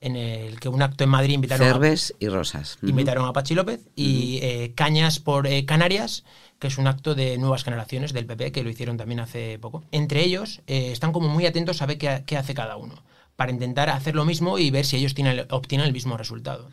en 0.00 0.16
el 0.16 0.60
que 0.60 0.68
un 0.68 0.82
acto 0.82 1.04
en 1.04 1.10
Madrid 1.10 1.34
invitaron 1.34 1.66
a, 1.66 1.72
Cerves 1.72 2.14
y 2.20 2.28
Rosas. 2.28 2.78
Invitaron 2.82 3.26
a 3.26 3.32
Pachi 3.32 3.54
López 3.54 3.80
y 3.96 4.38
eh, 4.42 4.72
Cañas 4.74 5.18
por 5.18 5.46
eh, 5.46 5.64
Canarias, 5.64 6.24
que 6.58 6.68
es 6.68 6.78
un 6.78 6.86
acto 6.86 7.14
de 7.14 7.38
nuevas 7.38 7.64
generaciones 7.64 8.12
del 8.12 8.26
PP, 8.26 8.52
que 8.52 8.62
lo 8.62 8.70
hicieron 8.70 8.96
también 8.96 9.20
hace 9.20 9.58
poco. 9.58 9.82
Entre 9.90 10.22
ellos 10.22 10.60
están 10.66 11.12
como 11.12 11.28
muy 11.28 11.46
atentos 11.46 11.82
a 11.82 11.86
ver 11.86 11.98
qué, 11.98 12.22
qué 12.26 12.36
hace 12.36 12.54
cada 12.54 12.76
uno 12.76 13.02
para 13.36 13.50
intentar 13.50 13.90
hacer 13.90 14.14
lo 14.14 14.24
mismo 14.24 14.58
y 14.58 14.70
ver 14.70 14.84
si 14.84 14.96
ellos 14.96 15.14
tienen, 15.14 15.46
obtienen 15.50 15.86
el 15.86 15.92
mismo 15.92 16.16
resultado. 16.16 16.70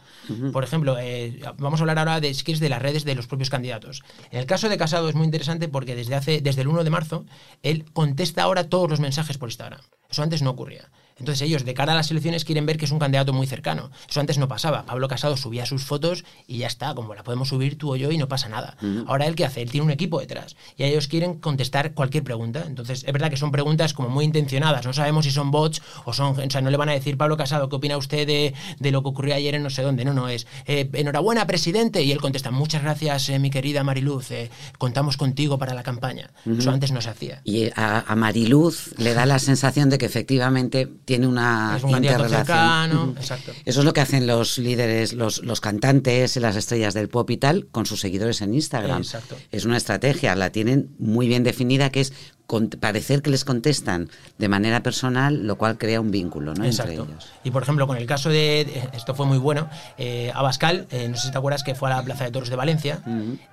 Por 0.53 0.63
ejemplo, 0.63 0.97
eh, 0.99 1.39
vamos 1.57 1.79
a 1.79 1.83
hablar 1.83 1.99
ahora 1.99 2.19
de, 2.19 2.33
si 2.33 2.43
quieres, 2.43 2.59
de 2.59 2.69
las 2.69 2.81
redes 2.81 3.03
de 3.03 3.15
los 3.15 3.27
propios 3.27 3.49
candidatos. 3.49 4.03
En 4.31 4.39
el 4.39 4.45
caso 4.45 4.69
de 4.69 4.77
Casado 4.77 5.09
es 5.09 5.15
muy 5.15 5.25
interesante 5.25 5.67
porque 5.67 5.95
desde, 5.95 6.15
hace, 6.15 6.41
desde 6.41 6.61
el 6.61 6.67
1 6.67 6.83
de 6.83 6.89
marzo 6.89 7.25
él 7.63 7.85
contesta 7.93 8.43
ahora 8.43 8.69
todos 8.69 8.89
los 8.89 8.99
mensajes 8.99 9.37
por 9.37 9.49
Instagram. 9.49 9.81
Eso 10.09 10.23
antes 10.23 10.41
no 10.41 10.51
ocurría. 10.51 10.89
Entonces 11.21 11.43
ellos, 11.43 11.65
de 11.65 11.75
cara 11.75 11.93
a 11.93 11.95
las 11.95 12.09
elecciones, 12.09 12.45
quieren 12.45 12.65
ver 12.65 12.77
que 12.77 12.85
es 12.85 12.91
un 12.91 12.97
candidato 12.97 13.31
muy 13.31 13.45
cercano. 13.45 13.91
Eso 14.09 14.19
antes 14.19 14.39
no 14.39 14.47
pasaba. 14.47 14.87
Pablo 14.87 15.07
Casado 15.07 15.37
subía 15.37 15.67
sus 15.67 15.83
fotos 15.85 16.25
y 16.47 16.57
ya 16.57 16.67
está, 16.67 16.95
como 16.95 17.13
la 17.13 17.23
podemos 17.23 17.49
subir 17.49 17.77
tú 17.77 17.93
o 17.93 17.95
yo 17.95 18.11
y 18.11 18.17
no 18.17 18.27
pasa 18.27 18.49
nada. 18.49 18.75
Ahora 19.05 19.27
él 19.27 19.35
qué 19.35 19.45
hace? 19.45 19.61
Él 19.61 19.69
tiene 19.69 19.85
un 19.85 19.91
equipo 19.91 20.19
detrás 20.19 20.55
y 20.77 20.83
ellos 20.83 21.07
quieren 21.07 21.35
contestar 21.35 21.93
cualquier 21.93 22.23
pregunta. 22.23 22.63
Entonces 22.65 23.03
es 23.05 23.13
verdad 23.13 23.29
que 23.29 23.37
son 23.37 23.51
preguntas 23.51 23.93
como 23.93 24.09
muy 24.09 24.25
intencionadas. 24.25 24.83
No 24.83 24.93
sabemos 24.93 25.25
si 25.25 25.31
son 25.31 25.51
bots 25.51 25.81
o 26.05 26.13
son... 26.13 26.39
O 26.39 26.49
sea, 26.49 26.61
no 26.61 26.71
le 26.71 26.77
van 26.77 26.89
a 26.89 26.93
decir, 26.93 27.17
Pablo 27.17 27.37
Casado, 27.37 27.69
¿qué 27.69 27.75
opina 27.75 27.97
usted 27.97 28.25
de, 28.25 28.55
de 28.79 28.91
lo 28.91 29.03
que 29.03 29.09
ocurrió 29.09 29.35
ayer 29.35 29.53
en 29.53 29.61
no 29.61 29.69
sé 29.69 29.83
dónde? 29.83 30.03
No, 30.03 30.13
no, 30.13 30.27
es, 30.27 30.47
eh, 30.65 30.89
enhorabuena, 30.93 31.45
presidente. 31.45 32.01
Y 32.03 32.11
él 32.11 32.19
contesta, 32.19 32.49
muchas 32.49 32.81
gracias, 32.81 33.29
eh, 33.29 33.37
mi 33.37 33.51
querida 33.51 33.83
Mariluz, 33.83 34.31
eh, 34.31 34.49
contamos 34.79 35.17
contigo 35.17 35.59
para 35.59 35.75
la 35.75 35.83
campaña. 35.83 36.31
Eso 36.57 36.71
antes 36.71 36.91
no 36.91 36.99
se 37.01 37.09
hacía. 37.09 37.41
Y 37.43 37.69
a, 37.75 38.03
a 38.07 38.15
Mariluz 38.15 38.97
le 38.97 39.13
da 39.13 39.27
la 39.27 39.37
sensación 39.37 39.89
de 39.89 39.97
que 39.97 40.07
efectivamente 40.07 40.89
tiene 41.11 41.27
una 41.27 41.73
Es 41.75 41.83
un 41.83 41.91
candidato 41.91 42.23
interrelación. 42.23 42.47
cercano, 42.47 43.13
exacto. 43.17 43.51
Eso 43.65 43.79
es 43.81 43.85
lo 43.85 43.91
que 43.91 43.99
hacen 43.99 44.27
los 44.27 44.57
líderes, 44.57 45.11
los, 45.11 45.43
los 45.43 45.59
cantantes, 45.59 46.37
las 46.37 46.55
estrellas 46.55 46.93
del 46.93 47.09
pop 47.09 47.29
y 47.31 47.35
tal, 47.35 47.67
con 47.69 47.85
sus 47.85 47.99
seguidores 47.99 48.41
en 48.41 48.53
Instagram. 48.53 49.01
Exacto. 49.01 49.35
Es 49.51 49.65
una 49.65 49.75
estrategia, 49.75 50.33
la 50.37 50.53
tienen 50.53 50.95
muy 50.99 51.27
bien 51.27 51.43
definida, 51.43 51.89
que 51.89 51.99
es 51.99 52.13
con- 52.51 52.67
parecer 52.67 53.21
que 53.21 53.29
les 53.29 53.45
contestan 53.45 54.09
de 54.37 54.49
manera 54.49 54.83
personal, 54.83 55.47
lo 55.47 55.55
cual 55.55 55.77
crea 55.77 56.01
un 56.01 56.11
vínculo 56.11 56.53
¿no? 56.53 56.65
entre 56.65 56.95
ellos. 56.95 57.29
Y 57.45 57.51
por 57.51 57.63
ejemplo, 57.63 57.87
con 57.87 57.95
el 57.95 58.05
caso 58.05 58.27
de. 58.27 58.89
Esto 58.91 59.15
fue 59.15 59.25
muy 59.25 59.37
bueno. 59.37 59.69
Eh, 59.97 60.33
Abascal, 60.35 60.85
eh, 60.91 61.07
no 61.07 61.15
sé 61.15 61.27
si 61.27 61.31
te 61.31 61.37
acuerdas 61.37 61.63
que 61.63 61.75
fue 61.75 61.89
a 61.89 61.95
la 61.95 62.03
Plaza 62.03 62.25
de 62.25 62.31
Toros 62.31 62.49
de 62.49 62.57
Valencia 62.57 62.99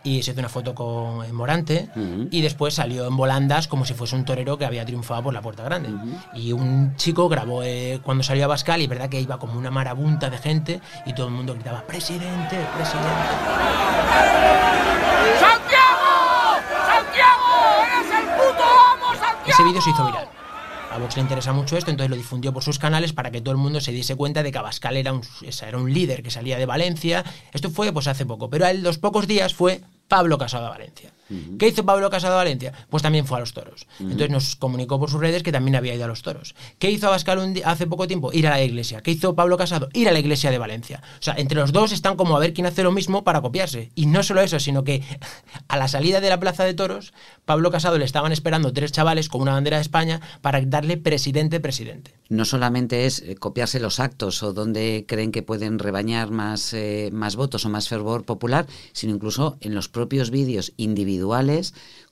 y 0.03 0.23
se 0.25 0.33
hizo 0.33 0.41
una 0.41 0.49
foto 0.49 0.75
con 0.75 1.33
Morante 1.33 1.89
y 2.33 2.41
después 2.43 2.75
salió 2.75 3.07
en 3.07 3.17
volandas 3.17 3.69
como 3.69 3.85
si 3.85 3.95
fuese 3.95 4.17
un 4.17 4.25
torero 4.25 4.59
que 4.59 4.65
había 4.65 4.85
triunfado 4.85 5.23
por 5.23 5.33
la 5.33 5.43
Puerta 5.43 5.63
Grande. 5.63 5.91
Y 6.35 6.51
un 6.51 6.97
chico 6.97 7.29
grabó 7.29 7.63
eh, 7.63 8.01
cuando 8.03 8.25
salió 8.25 8.47
Abascal 8.47 8.81
y 8.81 8.85
es 8.85 8.91
verdad 8.91 9.09
que 9.09 9.21
iba 9.21 9.39
como 9.39 9.57
una 9.57 9.71
marabunta 9.71 10.29
de 10.29 10.39
gente 10.39 10.81
y 11.07 11.13
todo 11.15 11.29
el 11.29 11.35
mundo 11.35 11.55
gritaba: 11.55 11.83
¡Presidente! 11.87 12.57
¡Presidente! 12.77 13.09
Vídeo 19.69 19.83
se 19.83 19.91
hizo 19.91 20.07
viral. 20.07 20.29
A 20.91 20.97
Vox 20.97 21.17
le 21.17 21.23
interesa 21.23 21.53
mucho 21.53 21.77
esto, 21.77 21.91
entonces 21.91 22.09
lo 22.09 22.17
difundió 22.17 22.55
por 22.55 22.65
sus 22.65 22.79
canales 22.79 23.13
para 23.13 23.31
que 23.31 23.43
todo 23.43 23.53
el 23.53 23.59
mundo 23.59 23.83
se 23.83 23.93
diese 23.93 24.17
cuenta 24.17 24.43
de 24.43 24.51
que 24.51 24.57
Abascal 24.57 24.97
era 24.97 25.13
un, 25.13 25.93
líder 25.93 26.23
que 26.23 26.31
salía 26.31 26.57
de 26.57 26.65
Valencia. 26.65 27.23
Esto 27.53 27.69
fue 27.69 27.93
pues 27.93 28.07
hace 28.07 28.25
poco, 28.25 28.49
pero 28.49 28.65
a 28.65 28.73
los 28.73 28.97
pocos 28.97 29.27
días 29.27 29.53
fue 29.53 29.83
Pablo 30.09 30.39
Casado 30.39 30.67
a 30.67 30.71
Valencia. 30.71 31.13
¿Qué 31.59 31.69
hizo 31.69 31.85
Pablo 31.85 32.09
Casado 32.11 32.37
Valencia? 32.37 32.73
Pues 32.89 33.03
también 33.03 33.27
fue 33.27 33.37
a 33.37 33.41
los 33.41 33.53
toros. 33.53 33.87
Entonces 34.01 34.31
nos 34.31 34.57
comunicó 34.57 34.99
por 34.99 35.11
sus 35.11 35.21
redes 35.21 35.43
que 35.43 35.53
también 35.53 35.77
había 35.77 35.95
ido 35.95 36.05
a 36.05 36.09
los 36.09 36.23
toros. 36.23 36.55
¿Qué 36.79 36.91
hizo 36.91 37.09
Abascal 37.09 37.63
hace 37.65 37.87
poco 37.87 38.07
tiempo? 38.07 38.33
Ir 38.33 38.47
a 38.47 38.51
la 38.51 38.63
iglesia. 38.63 39.03
¿Qué 39.03 39.11
hizo 39.11 39.35
Pablo 39.35 39.57
Casado? 39.57 39.89
Ir 39.93 40.09
a 40.09 40.13
la 40.13 40.19
iglesia 40.19 40.51
de 40.51 40.59
Valencia. 40.59 41.03
O 41.19 41.23
sea, 41.23 41.35
entre 41.37 41.59
los 41.59 41.73
dos 41.73 41.93
están 41.93 42.17
como 42.17 42.37
a 42.37 42.41
ver 42.41 42.55
quién 42.55 42.67
hace 42.67 42.83
lo 42.83 42.93
mismo 42.93 43.25
para 43.25 43.41
copiarse. 43.43 43.91
Y 43.95 44.07
no 44.07 44.23
solo 44.23 44.41
eso, 44.41 44.59
sino 44.59 44.85
que 44.85 45.03
a 45.69 45.77
la 45.77 45.89
salida 45.89 46.21
de 46.21 46.31
la 46.31 46.41
plaza 46.41 46.65
de 46.65 46.75
toros, 46.75 47.13
Pablo 47.45 47.71
Casado 47.71 47.99
le 47.99 48.05
estaban 48.05 48.33
esperando 48.33 48.73
tres 48.73 48.93
chavales 48.93 49.29
con 49.29 49.43
una 49.43 49.53
bandera 49.53 49.77
de 49.77 49.83
España 49.83 50.21
para 50.41 50.61
darle 50.63 50.97
presidente, 50.97 51.61
presidente. 51.61 52.15
No 52.31 52.45
solamente 52.45 53.07
es 53.07 53.21
eh, 53.21 53.35
copiarse 53.37 53.81
los 53.81 54.01
actos 54.01 54.43
o 54.43 54.53
donde 54.53 55.05
creen 55.07 55.33
que 55.33 55.43
pueden 55.43 55.79
rebañar 55.79 56.31
más, 56.31 56.73
eh, 56.73 57.11
más 57.13 57.37
votos 57.37 57.65
o 57.65 57.69
más 57.69 57.89
fervor 57.89 58.25
popular, 58.25 58.67
sino 58.93 59.15
incluso 59.15 59.57
en 59.61 59.75
los 59.75 59.89
propios 59.89 60.31
vídeos 60.31 60.73
individuales 60.77 61.18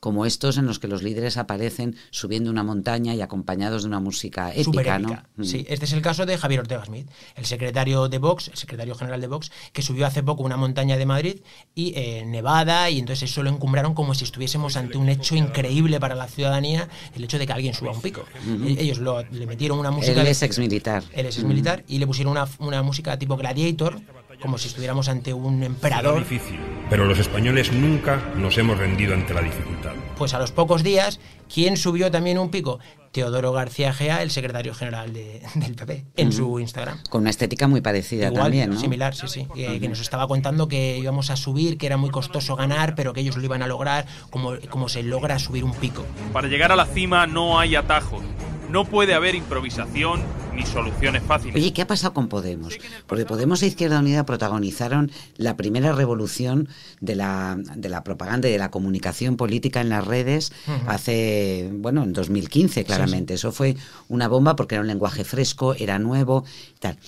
como 0.01 0.27
estos 0.27 0.59
en 0.59 0.67
los 0.67 0.79
que 0.79 0.89
los 0.89 1.03
líderes 1.03 1.37
aparecen 1.37 1.97
subiendo 2.11 2.51
una 2.51 2.63
montaña 2.63 3.15
y 3.15 3.23
acompañados 3.23 3.83
de 3.83 3.89
una 3.89 4.01
música 4.01 4.53
épica, 4.55 4.99
¿no? 4.99 5.23
Mm. 5.37 5.45
Sí, 5.45 5.67
este 5.69 5.85
es 5.85 5.93
el 5.93 6.03
caso 6.03 6.27
de 6.27 6.39
Javier 6.39 6.61
Ortega 6.61 6.85
Smith, 6.85 7.09
el 7.35 7.47
secretario 7.47 8.09
de 8.09 8.19
Vox, 8.19 8.49
el 8.49 8.57
secretario 8.57 8.95
general 8.95 9.21
de 9.21 9.27
Vox, 9.27 9.51
que 9.73 9.83
subió 9.83 10.07
hace 10.07 10.23
poco 10.23 10.43
una 10.43 10.57
montaña 10.57 10.97
de 10.97 11.07
Madrid 11.07 11.41
y 11.75 11.93
eh, 11.97 12.25
Nevada 12.27 12.91
y 12.91 12.99
entonces 12.99 13.31
eso 13.31 13.43
lo 13.43 13.51
encumbraron 13.51 13.95
como 13.95 14.15
si 14.15 14.25
estuviésemos 14.25 14.77
ante 14.77 14.99
un 14.99 15.09
hecho 15.09 15.35
increíble 15.35 15.99
para 15.99 16.15
la 16.15 16.29
ciudadanía, 16.29 16.89
el 17.15 17.25
hecho 17.25 17.39
de 17.39 17.47
que 17.47 17.53
alguien 17.53 17.75
suba 17.75 17.93
un 17.93 18.01
pico. 18.01 18.25
E-, 18.65 18.77
ellos 18.79 19.01
le 19.01 19.47
metieron 19.47 19.79
una 19.79 19.91
música... 19.91 20.21
Él 20.21 20.27
es 20.27 20.43
ex 20.43 20.59
militar. 20.59 21.03
Él 21.13 21.27
es 21.27 21.37
ex 21.37 21.45
militar 21.45 21.85
y 21.89 21.99
le 21.99 22.07
pusieron 22.07 22.33
una, 22.33 22.47
una 22.59 22.83
música 22.83 23.19
tipo 23.19 23.37
Gladiator 23.37 24.01
como 24.41 24.59
si 24.59 24.69
estuviéramos 24.69 25.09
ante 25.09 25.33
un 25.33 25.63
emperador. 25.63 26.19
difícil, 26.19 26.59
pero 26.91 27.05
los 27.05 27.19
españoles 27.19 27.73
nunca 27.73 28.21
nos 28.37 28.57
hemos 28.59 28.79
rendido 28.79 29.15
ante 29.15 29.35
la 29.35 29.43
dificultad. 29.43 29.93
Pues 30.17 30.35
a 30.35 30.39
los 30.39 30.53
pocos 30.53 30.83
días, 30.83 31.21
¿quién 31.53 31.77
subió 31.77 32.11
también 32.11 32.39
un 32.39 32.51
pico? 32.51 32.79
Teodoro 33.13 33.51
García 33.53 33.95
Gea, 33.95 34.23
el 34.23 34.31
secretario 34.31 34.75
general 34.75 35.13
del 35.55 35.75
PP, 35.75 36.05
en 36.17 36.33
su 36.33 36.61
Instagram. 36.61 36.99
Con 37.09 37.23
una 37.23 37.31
estética 37.31 37.67
muy 37.67 37.81
parecida 37.81 38.31
también, 38.31 38.71
¿no? 38.71 38.79
Similar, 38.79 39.15
sí, 39.15 39.27
sí. 39.29 39.47
Que 39.55 39.89
nos 39.89 40.01
estaba 40.01 40.29
contando 40.29 40.69
que 40.69 40.99
íbamos 40.99 41.31
a 41.31 41.37
subir, 41.37 41.79
que 41.79 41.87
era 41.87 41.97
muy 41.97 42.11
costoso 42.11 42.57
ganar, 42.57 42.95
pero 42.95 43.15
que 43.15 43.21
ellos 43.21 43.37
lo 43.37 43.45
iban 43.45 43.63
a 43.63 43.67
lograr, 43.67 44.07
como, 44.31 44.53
como 44.69 44.89
se 44.89 45.03
logra 45.03 45.39
subir 45.39 45.65
un 45.65 45.73
pico. 45.73 46.05
Para 46.33 46.49
llegar 46.49 46.73
a 46.73 46.77
la 46.77 46.85
cima 46.85 47.27
no 47.27 47.59
hay 47.59 47.75
atajos. 47.75 48.23
No 48.69 48.85
puede 48.85 49.15
haber 49.15 49.35
improvisación 49.35 50.23
ni 50.57 50.67
soluciones 50.67 51.23
fáciles. 51.23 51.55
Oye, 51.55 51.73
¿qué 51.73 51.83
ha 51.83 51.87
pasado 51.87 52.15
con 52.15 52.29
Podemos? 52.29 52.79
Porque 53.07 53.25
Podemos 53.25 53.63
e 53.63 53.67
Izquierda 53.67 54.01
Unida 54.01 54.27
protagonizaron 54.27 55.11
la 55.37 55.57
primera 55.57 55.93
revolución 55.93 56.69
de 57.01 57.15
la, 57.15 57.57
de 57.77 57.89
la 57.89 58.03
propaganda 58.03 58.49
y 58.49 58.53
de 58.53 58.59
la 58.59 58.71
comunicación 58.71 59.37
política 59.37 59.81
en 59.81 59.91
las 59.91 60.05
redes 60.07 60.53
hace, 60.87 61.71
bueno, 61.75 62.03
en 62.03 62.13
2015 62.13 62.85
claramente. 62.85 63.35
Eso 63.35 63.53
fue 63.53 63.77
una 64.09 64.29
bomba 64.29 64.57
porque 64.57 64.75
era 64.75 64.83
un 64.83 64.89
lenguaje 64.89 65.25
fresco, 65.25 65.75
era 65.75 65.99
nuevo 65.99 66.45
y 66.75 66.81
tal. 66.81 66.99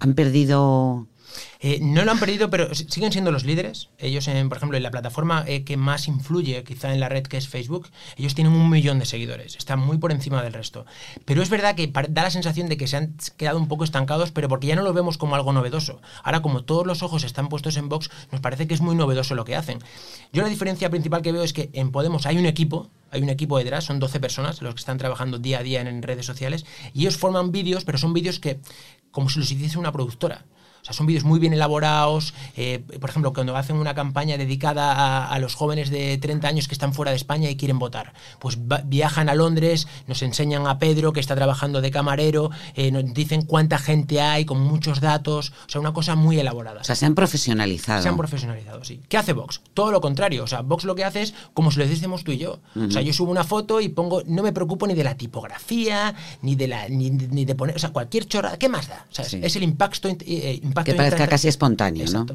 Han 0.00 0.14
perdido 0.14 1.06
eh, 1.60 1.78
no 1.80 2.04
lo 2.04 2.12
han 2.12 2.18
perdido, 2.18 2.50
pero 2.50 2.74
siguen 2.74 3.12
siendo 3.12 3.32
los 3.32 3.44
líderes. 3.44 3.90
Ellos, 3.98 4.28
por 4.48 4.56
ejemplo, 4.56 4.76
en 4.76 4.82
la 4.82 4.90
plataforma 4.90 5.44
eh, 5.46 5.64
que 5.64 5.76
más 5.76 6.08
influye 6.08 6.62
quizá 6.64 6.92
en 6.92 7.00
la 7.00 7.08
red 7.08 7.24
que 7.24 7.36
es 7.36 7.48
Facebook, 7.48 7.88
ellos 8.16 8.34
tienen 8.34 8.52
un 8.52 8.68
millón 8.70 8.98
de 8.98 9.06
seguidores. 9.06 9.56
Están 9.56 9.80
muy 9.80 9.98
por 9.98 10.12
encima 10.12 10.42
del 10.42 10.52
resto. 10.52 10.86
Pero 11.24 11.42
es 11.42 11.50
verdad 11.50 11.74
que 11.74 11.86
da 11.86 12.22
la 12.22 12.30
sensación 12.30 12.68
de 12.68 12.76
que 12.76 12.86
se 12.86 12.96
han 12.96 13.16
quedado 13.36 13.58
un 13.58 13.68
poco 13.68 13.84
estancados, 13.84 14.30
pero 14.30 14.48
porque 14.48 14.66
ya 14.66 14.76
no 14.76 14.82
lo 14.82 14.92
vemos 14.92 15.18
como 15.18 15.34
algo 15.34 15.52
novedoso. 15.52 16.00
Ahora, 16.22 16.42
como 16.42 16.64
todos 16.64 16.86
los 16.86 17.02
ojos 17.02 17.24
están 17.24 17.48
puestos 17.48 17.76
en 17.76 17.88
Vox, 17.88 18.10
nos 18.30 18.40
parece 18.40 18.66
que 18.66 18.74
es 18.74 18.80
muy 18.80 18.94
novedoso 18.94 19.34
lo 19.34 19.44
que 19.44 19.56
hacen. 19.56 19.78
Yo 20.32 20.42
la 20.42 20.48
diferencia 20.48 20.90
principal 20.90 21.22
que 21.22 21.32
veo 21.32 21.42
es 21.42 21.52
que 21.52 21.70
en 21.72 21.90
Podemos 21.90 22.26
hay 22.26 22.38
un 22.38 22.46
equipo, 22.46 22.90
hay 23.10 23.22
un 23.22 23.28
equipo 23.28 23.58
detrás, 23.58 23.84
son 23.84 24.00
12 24.00 24.20
personas 24.20 24.62
los 24.62 24.74
que 24.74 24.80
están 24.80 24.98
trabajando 24.98 25.38
día 25.38 25.60
a 25.60 25.62
día 25.62 25.80
en, 25.80 26.02
redes 26.02 26.26
sociales, 26.26 26.66
y 26.92 27.02
ellos 27.02 27.16
forman 27.16 27.52
vídeos, 27.52 27.84
pero 27.84 27.98
son 27.98 28.12
vídeos 28.12 28.40
que 28.40 28.60
como 29.10 29.28
si 29.28 29.38
los 29.38 29.50
hiciese 29.50 29.78
una 29.78 29.92
productora. 29.92 30.44
O 30.84 30.86
sea, 30.86 30.92
son 30.92 31.06
vídeos 31.06 31.24
muy 31.24 31.38
bien 31.40 31.54
elaborados. 31.54 32.34
Eh, 32.58 32.84
por 33.00 33.08
ejemplo, 33.08 33.32
cuando 33.32 33.56
hacen 33.56 33.76
una 33.76 33.94
campaña 33.94 34.36
dedicada 34.36 35.26
a, 35.26 35.38
los 35.38 35.54
jóvenes 35.54 35.88
de 35.88 36.18
30 36.18 36.46
años 36.46 36.68
que 36.68 36.74
están 36.74 36.92
fuera 36.92 37.10
de 37.10 37.16
España 37.16 37.48
y 37.48 37.56
quieren 37.56 37.78
votar, 37.78 38.12
pues 38.38 38.58
viajan 38.84 39.30
a 39.30 39.34
Londres, 39.34 39.88
nos 40.06 40.20
enseñan 40.20 40.66
a 40.66 40.78
Pedro 40.78 41.14
que 41.14 41.20
está 41.20 41.34
trabajando 41.34 41.80
de 41.80 41.90
camarero, 41.90 42.50
eh, 42.74 42.90
nos 42.90 43.14
dicen 43.14 43.46
cuánta 43.46 43.78
gente 43.78 44.20
hay, 44.20 44.44
con 44.44 44.60
muchos 44.60 45.00
datos. 45.00 45.54
O 45.66 45.70
sea, 45.70 45.80
una 45.80 45.94
cosa 45.94 46.16
muy 46.16 46.38
elaborada. 46.38 46.82
O 46.82 46.84
sea, 46.84 46.96
se 46.96 47.06
han 47.06 47.14
profesionalizado. 47.14 48.02
Se 48.02 48.10
han 48.10 48.18
profesionalizado, 48.18 48.84
sí. 48.84 49.00
¿Qué 49.08 49.16
hace 49.16 49.32
Vox? 49.32 49.62
Todo 49.72 49.90
lo 49.90 50.02
contrario. 50.02 50.44
O 50.44 50.46
sea, 50.46 50.60
Vox 50.60 50.84
lo 50.84 50.94
que 50.94 51.04
hace 51.04 51.22
es 51.22 51.32
como 51.54 51.70
si 51.70 51.78
lo 51.78 51.86
hiciésemos 51.86 52.24
tú 52.24 52.32
y 52.32 52.36
yo. 52.36 52.60
O 52.76 52.90
sea, 52.90 53.00
yo 53.00 53.14
subo 53.14 53.30
una 53.30 53.44
foto 53.44 53.80
y 53.80 53.88
pongo, 53.88 54.22
no 54.26 54.42
me 54.42 54.52
preocupo 54.52 54.86
ni 54.86 54.92
de 54.92 55.04
la 55.04 55.14
tipografía, 55.14 56.14
ni 56.42 56.56
de 56.56 56.68
la, 56.68 56.90
ni, 56.90 57.08
de 57.10 57.54
poner, 57.54 57.74
o 57.74 57.78
sea, 57.78 57.88
cualquier 57.88 58.26
chorrada. 58.26 58.58
¿Qué 58.58 58.68
más 58.68 58.88
da? 58.88 59.06
O 59.10 59.14
sea, 59.14 59.24
es 59.24 59.56
el 59.56 59.62
impacto, 59.62 60.10
eh, 60.10 60.60
que 60.82 60.94
parezca 60.94 61.26
casi 61.26 61.48
espontáneo, 61.48 62.06
¿no? 62.10 62.26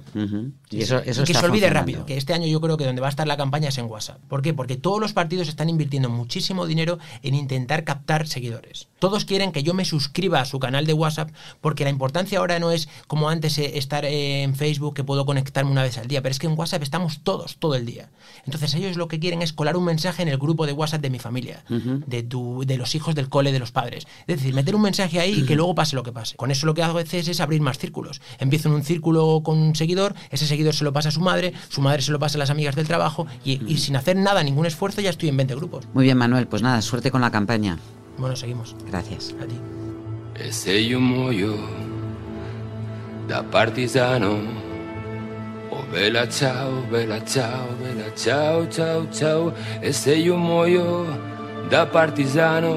Y 0.70 0.82
eso, 0.82 1.00
eso 1.00 1.24
que 1.24 1.34
se 1.34 1.46
olvide 1.46 1.70
rápido, 1.70 2.06
que 2.06 2.18
este 2.18 2.34
año 2.34 2.48
yo 2.48 2.62
creo 2.62 2.78
que 2.78 2.86
donde 2.86 3.02
va 3.02 3.08
a 3.08 3.10
estar 3.10 3.28
la 3.28 3.38
campaña 3.38 3.70
es 3.70 3.78
en 3.78 3.86
WhatsApp. 3.86 4.20
¿Por 4.28 4.42
qué? 4.42 4.54
Porque 4.54 4.76
todos 4.76 5.00
los 5.00 5.14
partidos 5.14 5.48
están 5.48 5.70
invirtiendo 5.70 6.10
muchísimo 6.10 6.66
dinero 6.66 7.00
en 7.24 7.36
intentar 7.36 7.84
captar 7.84 8.28
seguidores. 8.28 8.89
Todos 9.00 9.26
quieren 9.26 9.52
que 9.52 9.64
yo 9.64 9.74
me 9.74 9.86
suscriba 9.86 10.42
a 10.42 10.46
su 10.46 10.60
canal 10.60 10.86
de 10.86 10.94
WhatsApp 10.94 11.32
porque 11.62 11.84
la 11.84 11.90
importancia 11.90 12.40
ahora 12.40 12.60
no 12.60 12.72
es 12.72 12.90
como 13.08 13.30
antes 13.30 13.58
eh, 13.58 13.78
estar 13.78 14.06
en 14.06 14.56
Facebook 14.56 14.94
que 14.94 15.04
puedo 15.04 15.26
conectarme 15.26 15.72
una 15.72 15.84
vez 15.84 15.98
al 15.98 16.08
día, 16.08 16.22
pero 16.22 16.32
es 16.32 16.40
que 16.40 16.48
en 16.48 16.58
WhatsApp 16.58 16.84
estamos 16.84 17.22
todos, 17.24 17.58
todo 17.58 17.76
el 17.76 17.86
día. 17.86 18.10
Entonces 18.46 18.74
ellos 18.74 18.98
lo 18.98 19.08
que 19.08 19.20
quieren 19.20 19.42
es 19.42 19.54
colar 19.54 19.78
un 19.78 19.86
mensaje 19.86 20.22
en 20.22 20.28
el 20.28 20.38
grupo 20.38 20.66
de 20.66 20.74
WhatsApp 20.74 21.02
de 21.02 21.10
mi 21.10 21.20
familia, 21.20 21.64
de, 21.70 22.24
tu, 22.24 22.64
de 22.66 22.78
los 22.78 22.96
hijos 22.96 23.16
del 23.16 23.30
cole, 23.30 23.52
de 23.52 23.60
los 23.60 23.72
padres. 23.72 24.08
Es 24.28 24.38
decir, 24.38 24.54
meter 24.54 24.76
un 24.76 24.82
mensaje 24.82 25.20
ahí 25.20 25.40
y 25.40 25.46
que 25.46 25.56
luego 25.56 25.76
pase 25.76 25.96
lo 25.96 26.04
que 26.04 26.12
pase. 26.12 26.36
Con 26.36 26.52
eso 26.52 26.66
lo 26.66 26.74
que 26.74 26.84
hago 26.84 26.98
a 26.98 27.04
veces 27.04 27.28
es 27.28 27.40
abrir 27.40 27.62
más 27.62 27.78
círculos. 27.78 28.22
Empiezo 28.40 28.70
en 28.70 28.76
un 28.76 28.84
círculo 28.84 29.42
con 29.44 29.58
un 29.58 29.76
seguidor, 29.76 30.16
ese 30.30 30.48
seguidor 30.48 30.74
se 30.74 30.84
lo 30.84 30.94
pasa 30.94 31.10
a 31.10 31.12
su 31.12 31.22
madre, 31.22 31.54
su 31.70 31.82
madre 31.82 32.02
se 32.02 32.12
lo 32.12 32.20
pasa 32.20 32.38
a 32.38 32.40
las 32.40 32.50
amigas 32.50 32.76
del 32.76 32.88
trabajo 32.88 33.28
y, 33.44 33.78
sin 33.78 33.96
hacer 33.96 34.16
nada, 34.16 34.44
ningún 34.44 34.66
esfuerzo, 34.66 35.02
ya 35.02 35.10
estoy 35.10 35.30
en 35.30 35.38
20 35.38 35.56
grupos. 35.56 35.86
Muy 35.94 36.04
bien, 36.04 36.18
Manuel, 36.18 36.48
pues 36.48 36.62
nada, 36.62 36.82
suerte 36.82 37.12
con 37.12 37.22
la 37.22 37.32
campaña. 37.32 37.78
Bueno, 38.20 38.36
seguimos. 38.36 38.76
Gracias. 38.86 39.34
A 39.42 39.46
ti. 39.46 39.56
Ese 40.36 40.78
io 40.78 41.00
muoio 41.00 41.56
da 43.28 43.44
partigiano. 43.44 44.40
Oh 45.70 45.84
bella 45.92 46.28
ciao, 46.28 46.84
bella 46.90 47.24
ciao, 47.24 47.68
bella 47.80 48.14
ciao, 48.16 48.68
ciao, 48.68 49.08
ciao. 49.12 49.54
E 49.82 49.94
se 49.94 50.16
io 50.16 50.36
muoio 50.36 51.06
da 51.70 51.86
partigiano, 51.86 52.76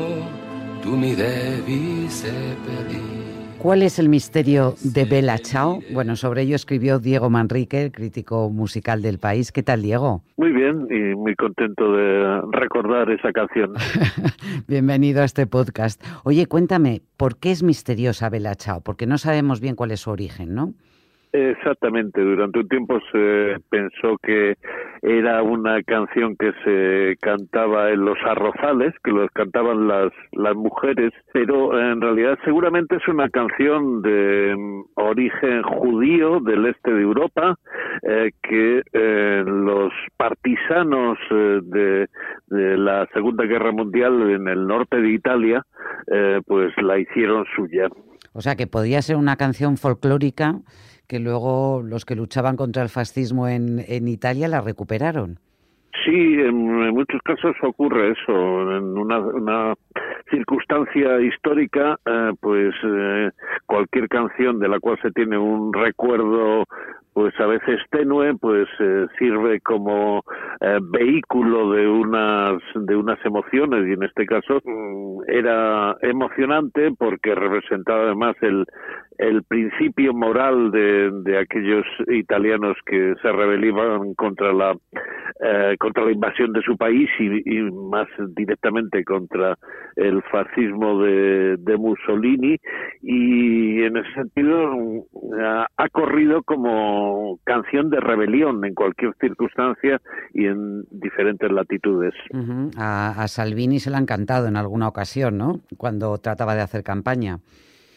tu 0.80 0.94
mi 0.96 1.14
devi 1.14 2.08
seppellire. 2.08 3.21
¿Cuál 3.62 3.82
es 3.82 4.00
el 4.00 4.08
misterio 4.08 4.74
de 4.82 5.04
Bella 5.04 5.38
Chao? 5.38 5.78
Bueno, 5.92 6.16
sobre 6.16 6.42
ello 6.42 6.56
escribió 6.56 6.98
Diego 6.98 7.30
Manrique, 7.30 7.92
crítico 7.92 8.50
musical 8.50 9.02
del 9.02 9.20
país. 9.20 9.52
¿Qué 9.52 9.62
tal, 9.62 9.82
Diego? 9.82 10.24
Muy 10.36 10.50
bien 10.50 10.88
y 10.90 11.14
muy 11.14 11.36
contento 11.36 11.92
de 11.92 12.40
recordar 12.50 13.08
esa 13.12 13.30
canción. 13.30 13.74
Bienvenido 14.66 15.22
a 15.22 15.24
este 15.24 15.46
podcast. 15.46 16.02
Oye, 16.24 16.46
cuéntame, 16.46 17.02
¿por 17.16 17.36
qué 17.36 17.52
es 17.52 17.62
misteriosa 17.62 18.28
Bella 18.30 18.56
Chao? 18.56 18.80
Porque 18.80 19.06
no 19.06 19.16
sabemos 19.16 19.60
bien 19.60 19.76
cuál 19.76 19.92
es 19.92 20.00
su 20.00 20.10
origen, 20.10 20.56
¿no? 20.56 20.74
Exactamente, 21.32 22.20
durante 22.20 22.58
un 22.58 22.68
tiempo 22.68 22.98
se 23.10 23.56
pensó 23.70 24.18
que 24.22 24.58
era 25.00 25.42
una 25.42 25.82
canción 25.82 26.36
que 26.36 26.52
se 26.62 27.16
cantaba 27.22 27.88
en 27.88 28.04
los 28.04 28.18
arrozales, 28.22 28.92
que 29.02 29.12
los 29.12 29.30
cantaban 29.30 29.88
las, 29.88 30.12
las 30.32 30.54
mujeres, 30.54 31.10
pero 31.32 31.80
en 31.80 32.02
realidad 32.02 32.38
seguramente 32.44 32.96
es 32.96 33.08
una 33.08 33.30
canción 33.30 34.02
de 34.02 34.54
mm, 34.54 34.82
origen 34.96 35.62
judío 35.62 36.38
del 36.40 36.66
este 36.66 36.92
de 36.92 37.00
Europa, 37.00 37.56
eh, 38.02 38.32
que 38.42 38.82
eh, 38.92 39.42
los 39.46 39.90
partisanos 40.18 41.16
eh, 41.30 41.60
de, 41.62 42.08
de, 42.48 42.76
la 42.76 43.08
Segunda 43.14 43.44
Guerra 43.44 43.72
Mundial 43.72 44.30
en 44.30 44.48
el 44.48 44.66
norte 44.66 45.00
de 45.00 45.10
Italia, 45.10 45.64
pues 46.46 46.72
la 46.82 46.98
hicieron 46.98 47.46
suya. 47.56 47.88
O 48.34 48.40
sea 48.42 48.56
que 48.56 48.66
podría 48.66 49.00
ser 49.02 49.16
una 49.16 49.36
canción 49.36 49.76
folclórica 49.76 50.56
que 51.12 51.20
luego 51.20 51.82
los 51.84 52.06
que 52.06 52.16
luchaban 52.16 52.56
contra 52.56 52.82
el 52.82 52.88
fascismo 52.88 53.46
en, 53.46 53.84
en 53.86 54.08
Italia 54.08 54.48
la 54.48 54.62
recuperaron. 54.62 55.36
Sí, 56.06 56.40
en, 56.40 56.54
muchos 56.94 57.20
casos 57.20 57.54
ocurre 57.62 58.12
eso. 58.12 58.32
En 58.78 58.96
una, 58.96 59.74
circunstancia 60.30 61.20
histórica, 61.20 61.98
eh, 62.06 62.30
pues 62.40 62.74
eh, 62.82 63.30
cualquier 63.66 64.08
canción 64.08 64.58
de 64.58 64.68
la 64.68 64.80
cual 64.80 64.98
se 65.02 65.10
tiene 65.10 65.36
un 65.36 65.74
recuerdo 65.74 66.64
pues 67.12 67.38
a 67.40 67.46
veces 67.46 67.78
tenue, 67.90 68.34
pues 68.36 68.68
eh, 68.80 69.06
sirve 69.18 69.60
como 69.60 70.22
eh, 70.60 70.78
vehículo 70.80 71.70
de 71.72 71.86
unas 71.86 72.62
de 72.74 72.96
unas 72.96 73.22
emociones 73.24 73.86
y 73.86 73.92
en 73.92 74.02
este 74.02 74.24
caso 74.24 74.60
mm, 74.64 75.20
era 75.28 75.94
emocionante 76.00 76.90
porque 76.98 77.34
representaba 77.34 78.04
además 78.04 78.36
el 78.40 78.64
el 79.22 79.42
principio 79.44 80.12
moral 80.12 80.70
de, 80.70 81.10
de 81.22 81.38
aquellos 81.38 81.84
italianos 82.08 82.76
que 82.84 83.14
se 83.22 83.32
rebelaban 83.32 84.14
contra 84.14 84.52
la 84.52 84.76
eh, 85.44 85.76
contra 85.78 86.04
la 86.04 86.12
invasión 86.12 86.52
de 86.52 86.60
su 86.62 86.76
país 86.76 87.08
y, 87.18 87.60
más 87.62 88.06
directamente 88.36 89.04
contra 89.04 89.56
el 89.96 90.22
fascismo 90.30 91.02
de, 91.02 91.56
de 91.58 91.76
Mussolini 91.76 92.56
y 93.02 93.82
en 93.82 93.96
ese 93.96 94.12
sentido 94.14 94.72
ha, 95.40 95.66
ha 95.76 95.88
corrido 95.88 96.42
como 96.42 97.38
canción 97.44 97.90
de 97.90 98.00
rebelión 98.00 98.64
en 98.64 98.74
cualquier 98.74 99.14
circunstancia 99.20 100.00
y 100.34 100.46
en 100.46 100.82
diferentes 100.90 101.50
latitudes. 101.50 102.14
a, 102.76 103.10
a 103.10 103.28
Salvini 103.28 103.78
se 103.78 103.90
le 103.90 103.96
han 103.96 104.06
cantado 104.06 104.48
en 104.48 104.56
alguna 104.56 104.88
ocasión, 104.88 105.38
¿no? 105.38 105.60
Cuando 105.76 106.18
trataba 106.18 106.54
de 106.54 106.62
hacer 106.62 106.82
campaña. 106.82 107.38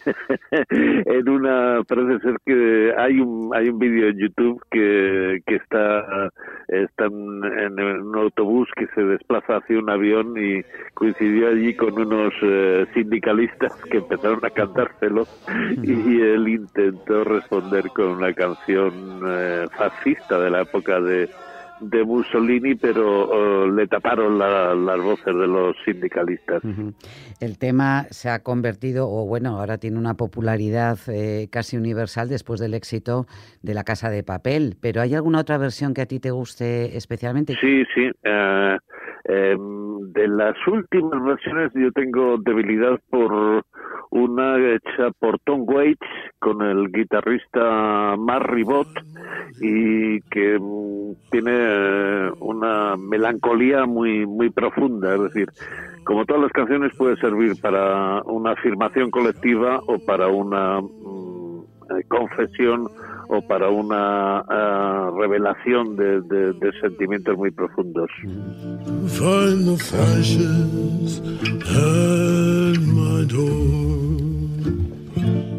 en 0.70 1.30
una 1.30 1.84
parece 1.88 2.20
ser 2.20 2.38
que 2.46 2.94
hay 2.98 3.20
un 3.20 3.52
hay 3.54 3.70
un 3.70 3.80
vídeo 3.80 4.10
en 4.10 4.18
YouTube 4.18 4.64
que, 4.72 5.42
que 5.46 5.56
está 5.56 6.32
están 6.68 7.12
en, 7.12 7.80
un 7.80 8.16
autobús 8.16 8.70
que 8.76 8.88
se 8.88 9.04
desplaza 9.04 9.58
hacia 9.58 9.80
un 9.80 9.90
avión 9.90 10.34
y 10.38 10.64
coincidió 10.94 11.50
allí 11.50 11.76
con 11.76 12.00
unos 12.00 12.34
eh, 12.42 12.86
sindicalistas 12.94 13.74
que 13.90 13.98
empezaron 13.98 14.44
a 14.44 14.50
cantárselo 14.50 15.28
y 15.84 16.22
él 16.22 16.48
intentó 16.48 17.24
responder 17.24 17.90
con 17.96 18.08
una 18.10 18.34
canción 18.34 19.22
eh, 19.28 19.66
fascista 19.78 20.40
de 20.40 20.50
la 20.50 20.62
época 20.62 21.00
de 21.02 21.30
de 21.80 22.04
Mussolini, 22.04 22.76
pero 22.76 23.70
le 23.72 23.88
taparon 23.88 24.38
las 24.38 25.02
voces 25.02 25.26
de 25.26 25.48
los 25.48 25.76
sindicalistas. 25.84 26.62
El 27.40 27.58
tema 27.58 28.04
se 28.10 28.30
ha 28.30 28.40
convertido, 28.40 29.10
o 29.10 29.26
bueno, 29.28 29.60
ahora 29.60 29.78
tiene 29.78 29.98
una 29.98 30.14
popularidad 30.14 30.98
eh, 31.08 31.48
casi 31.52 31.78
universal 31.78 32.30
después 32.30 32.60
del 32.60 32.74
éxito 32.74 33.26
de 33.62 33.74
La 33.74 33.84
Casa 33.84 34.10
de 34.10 34.24
Papel, 34.24 34.76
pero 34.82 35.02
¿hay 35.02 35.16
alguna 35.16 35.40
otra 35.40 35.58
versión 35.58 35.94
que 35.94 36.02
a 36.02 36.06
ti 36.06 36.20
te 36.20 36.32
guste 36.32 36.96
especialmente? 36.98 37.56
Sí, 37.60 37.84
sí. 37.94 38.10
Eh, 38.24 38.78
em, 39.26 40.12
de 40.14 40.28
las 40.28 40.56
últimas 40.68 41.24
versiones 41.24 41.72
yo 41.74 41.92
tengo 41.92 42.38
debilidad 42.38 43.00
por 43.10 43.64
una 44.12 44.58
hecha 44.58 45.12
por 45.20 45.40
Tom 45.40 45.66
Waits 45.68 46.08
con 46.46 46.62
el 46.62 46.92
guitarrista 46.92 48.16
Mark 48.20 48.46
Ribot 48.52 48.88
y 49.60 50.22
que 50.30 50.60
mm, 50.60 51.14
tiene 51.32 51.52
eh, 51.56 52.32
una 52.40 52.96
melancolía 52.98 53.88
muy 53.88 54.28
muy 54.28 54.52
profunda, 54.52 55.16
es 55.16 55.22
decir, 55.24 55.50
como 56.04 56.24
todas 56.24 56.44
las 56.44 56.52
canciones 56.52 56.94
puede 56.96 57.16
servir 57.18 57.60
para 57.60 58.22
una 58.26 58.52
afirmación 58.52 59.10
colectiva 59.10 59.82
o 59.88 59.98
para 60.06 60.28
una 60.28 60.82
mm, 60.82 61.64
eh, 61.98 62.04
confesión 62.10 62.90
o 63.28 63.42
para 63.42 63.70
una 63.70 64.42
uh, 64.42 65.20
revelación 65.20 65.96
de, 65.96 66.72
sentimientos 66.80 67.36
muy 67.36 67.50
profundos. 67.50 68.12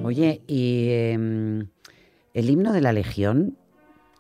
Oye, 0.07 0.41
y 0.47 0.87
eh, 0.91 1.15
el 2.33 2.49
himno 2.49 2.73
de 2.73 2.81
la 2.81 2.93
Legión, 2.93 3.57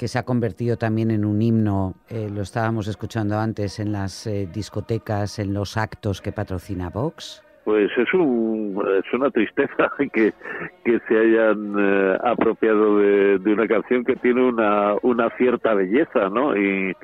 que 0.00 0.08
se 0.08 0.18
ha 0.18 0.24
convertido 0.24 0.76
también 0.76 1.12
en 1.12 1.24
un 1.24 1.40
himno, 1.40 1.94
eh, 2.08 2.28
lo 2.28 2.42
estábamos 2.42 2.88
escuchando 2.88 3.38
antes 3.38 3.78
en 3.78 3.92
las 3.92 4.26
eh, 4.26 4.48
discotecas, 4.52 5.38
en 5.38 5.54
los 5.54 5.76
actos 5.76 6.20
que 6.20 6.32
patrocina 6.32 6.90
Vox. 6.90 7.40
Pues 7.64 7.88
es, 7.96 8.12
un, 8.14 8.84
es 8.98 9.14
una 9.14 9.30
tristeza 9.30 9.92
que, 10.12 10.34
que 10.84 10.98
se 11.06 11.18
hayan 11.18 11.76
eh, 11.78 12.18
apropiado 12.24 12.98
de, 12.98 13.38
de, 13.38 13.52
una 13.52 13.68
canción 13.68 14.02
que 14.02 14.16
tiene 14.16 14.42
una, 14.42 14.96
una 15.02 15.30
cierta 15.36 15.72
belleza, 15.74 16.28
¿no? 16.30 16.56
Y, 16.56 16.96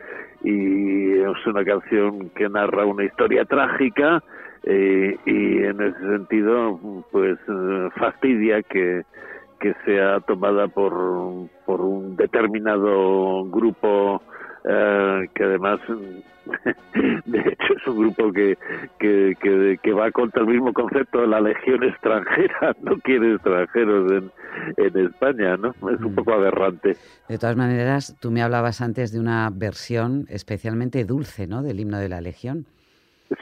y 0.43 1.21
es 1.21 1.47
una 1.47 1.65
canción 1.65 2.31
que 2.31 2.49
narra 2.49 2.85
una 2.85 3.05
historia 3.05 3.45
trágica 3.45 4.25
eh, 4.65 5.17
y 5.27 5.63
en 5.65 5.81
ese 5.81 5.99
sentido, 5.99 6.79
pues 7.11 7.39
fastidia 7.97 8.63
que, 8.63 9.03
que 9.61 9.75
sea 9.85 10.21
tomada 10.21 10.69
por, 10.69 11.49
por 11.67 11.81
un 11.81 12.17
determinado 12.17 13.45
grupo 13.47 14.23
eh, 14.65 15.29
que 15.35 15.43
además 15.43 15.81
de 17.25 17.39
hecho 17.39 17.75
es 17.77 17.87
un 17.87 17.99
grupo 17.99 18.33
que, 18.33 18.57
que, 18.99 19.35
que, 19.41 19.79
que, 19.83 19.93
va 19.93 20.11
contra 20.13 20.43
el 20.43 20.49
mismo 20.49 20.73
concepto 20.73 21.21
de 21.21 21.27
la 21.27 21.41
legión 21.41 21.83
extranjera, 21.83 22.77
no 22.83 22.97
quiere 22.99 23.35
extranjeros 23.35 24.13
en, 24.13 24.31
en 24.77 25.07
España, 25.07 25.57
¿no? 25.57 25.71
Es 25.71 26.01
un 26.01 26.13
mm. 26.13 26.15
poco 26.15 26.33
aberrante. 26.33 26.97
De 27.29 27.39
todas 27.39 27.57
maneras, 27.57 28.17
tú 28.21 28.31
me 28.31 28.43
hablabas 28.43 28.81
antes 28.81 29.13
de 29.13 29.19
una 29.19 29.51
versión 29.53 30.27
especialmente 30.29 31.05
dulce, 31.05 31.49
¿no? 31.49 31.63
Del 31.63 31.81
himno 31.81 31.99
de 31.99 32.09
la 32.09 32.21
legión. 32.21 32.67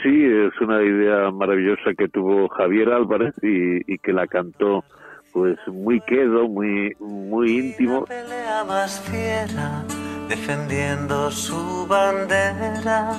Sí, 0.03 0.25
es 0.25 0.61
una 0.61 0.83
idea 0.83 1.31
maravillosa 1.31 1.95
que 1.97 2.09
tuvo 2.09 2.49
Javier 2.49 2.91
Álvarez 2.91 3.35
y, 3.43 3.93
y 3.93 3.99
que 3.99 4.13
la 4.13 4.27
cantó 4.27 4.85
pues 5.33 5.57
muy 5.69 6.01
quedo, 6.01 6.49
muy 6.49 6.95
muy 6.99 7.59
íntimo. 7.59 8.05
Pelea 8.05 8.65
más 8.65 9.01
fiera, 9.11 9.85
defendiendo 10.29 11.31
su 11.31 11.87
bandera, 11.89 13.13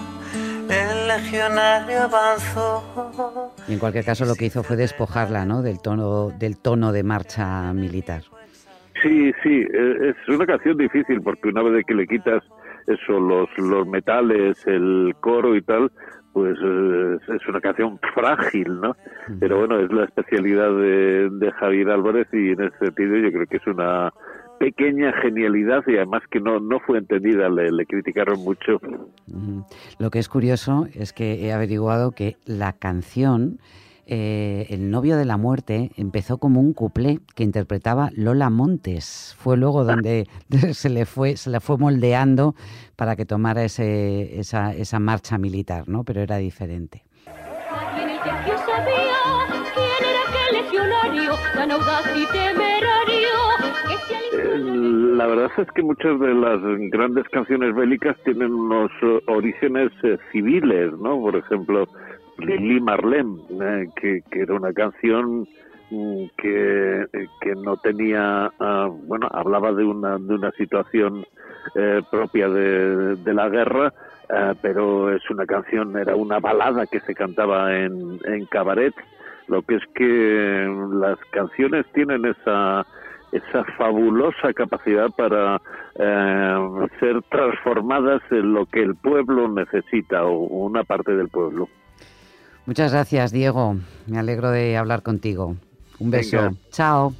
el 0.70 1.08
legionario 1.08 2.04
avanzó. 2.04 3.54
Y 3.68 3.74
en 3.74 3.80
cualquier 3.80 4.06
caso 4.06 4.26
lo 4.26 4.36
que 4.36 4.46
hizo 4.46 4.64
fue 4.64 4.76
despojarla, 4.76 5.46
¿no? 5.46 5.62
Del 5.62 5.82
tono 5.82 6.30
del 6.30 6.58
tono 6.58 6.92
de 6.92 7.04
marcha 7.04 7.74
militar. 7.74 8.24
Sí, 9.02 9.32
sí, 9.42 9.66
e, 9.74 10.10
es 10.10 10.30
una 10.30 10.46
canción 10.46 10.78
difícil 10.78 11.22
porque 11.22 11.50
una 11.50 11.64
vez 11.64 11.86
que 11.86 11.96
le 11.96 12.06
quitas 12.08 12.44
eso, 12.88 13.20
los 13.20 13.50
los 13.58 13.88
metales, 13.88 14.66
el 14.68 15.16
coro 15.20 15.56
y 15.56 15.62
tal, 15.62 15.92
pues 16.34 16.58
eh, 16.64 17.18
es 17.36 17.48
una 17.48 17.60
canción 17.60 18.00
frágil, 18.14 18.80
¿no? 18.80 18.96
Pero 19.40 19.60
bueno, 19.60 19.80
es 19.80 19.92
la 19.92 20.06
especialidad 20.06 20.70
de, 20.70 21.30
de, 21.30 21.52
Javier 21.52 21.90
Álvarez 21.90 22.28
y 22.32 22.52
en 22.52 22.62
ese 22.62 22.78
sentido 22.78 23.18
yo 23.18 23.32
creo 23.32 23.48
que 23.48 23.58
es 23.58 23.68
una 23.68 24.14
pequeña 24.60 25.12
genialidad 25.22 25.84
y 25.88 25.96
además 25.96 26.22
que 26.30 26.40
no, 26.40 26.60
no 26.60 26.80
fue 26.80 27.00
entendida, 27.00 27.50
le, 27.50 27.72
le 27.72 27.86
criticaron 27.86 28.40
mucho. 28.44 28.80
Lo 29.98 30.12
que 30.12 30.20
es 30.20 30.30
curioso 30.30 30.88
es 30.94 31.14
que 31.14 31.46
he 31.46 31.52
averiguado 31.52 32.12
que 32.12 32.38
la 32.46 32.74
canción 32.74 33.60
eh, 34.14 34.68
El 34.70 34.92
novio 34.92 35.16
de 35.16 35.24
la 35.24 35.38
muerte 35.38 35.92
empezó 35.96 36.38
como 36.38 36.60
un 36.60 36.74
cuplé 36.74 37.22
que 37.34 37.44
interpretaba 37.44 38.10
Lola 38.14 38.50
Montes. 38.50 39.38
Fue 39.40 39.56
luego 39.56 39.86
donde 39.86 40.28
se 40.74 40.90
le 40.90 41.06
fue, 41.06 41.38
se 41.38 41.50
le 41.50 41.62
fue 41.62 41.78
moldeando 41.78 42.54
para 42.98 43.16
que 43.16 43.26
tomara 43.26 43.64
ese, 43.64 44.38
esa, 44.38 44.74
esa 44.74 45.00
marcha 45.00 45.38
militar, 45.38 45.88
¿no? 45.88 46.04
Pero 46.04 46.20
era 46.20 46.36
diferente. 46.36 47.06
La 55.16 55.28
verdad 55.28 55.52
es 55.58 55.72
que 55.72 55.84
muchas 55.84 56.20
de 56.20 56.34
las 56.34 56.60
grandes 56.92 57.30
canciones 57.30 57.74
bélicas 57.74 58.18
tienen 58.26 58.52
unos 58.52 58.92
eh, 59.04 59.22
orígenes 59.28 59.92
eh, 60.04 60.18
civiles, 60.34 60.92
¿no? 61.00 61.22
Por 61.22 61.38
ejemplo, 61.38 61.88
Lili 62.38 62.80
Marlene, 62.80 63.40
eh, 63.50 63.88
que, 63.96 64.22
que, 64.30 64.42
era 64.42 64.56
una 64.56 64.74
canción 64.74 65.48
mm, 65.90 66.26
que, 66.38 67.06
que 67.42 67.56
no 67.56 67.78
tenía, 67.78 68.52
uh, 68.60 68.90
bueno, 69.08 69.28
hablaba 69.32 69.72
de 69.74 69.84
una, 69.84 70.18
de 70.18 70.34
una 70.34 70.52
situación 70.52 71.26
eh, 71.76 72.02
propia 72.10 72.50
de, 72.50 73.34
la 73.34 73.50
guerra, 73.50 73.94
uh, 74.30 74.56
pero 74.62 75.14
es 75.16 75.30
una 75.30 75.46
canción, 75.46 75.98
era 75.98 76.16
una 76.16 76.40
balada 76.40 76.86
que 76.88 77.00
se 77.02 77.14
cantaba 77.14 77.78
en, 77.78 78.20
en 78.26 78.46
cabaret, 78.48 78.94
lo 79.48 79.62
que 79.62 79.76
es 79.76 79.84
que 79.94 80.90
las 80.94 81.20
canciones 81.32 81.86
tienen 81.94 82.26
esa 82.26 82.86
esa 83.32 83.64
fabulosa 83.78 84.54
capacidad 84.54 85.10
para 85.16 85.62
eh, 85.96 86.88
ser 87.00 87.22
transformadas 87.30 88.22
en 88.30 88.54
lo 88.54 88.66
que 88.66 88.82
el 88.82 88.96
pueblo 88.96 89.48
necesita 89.48 90.26
o 90.26 90.40
una 90.40 90.84
parte 90.84 91.16
del 91.16 91.30
pueblo. 91.30 91.70
Muchas 92.66 92.92
gracias, 92.92 93.32
Diego. 93.32 93.78
Me 94.08 94.20
alegro 94.20 94.52
de 94.52 94.78
hablar 94.78 95.04
contigo. 95.04 95.56
Un 96.00 96.12
beso. 96.12 96.56
Chao. 96.72 97.14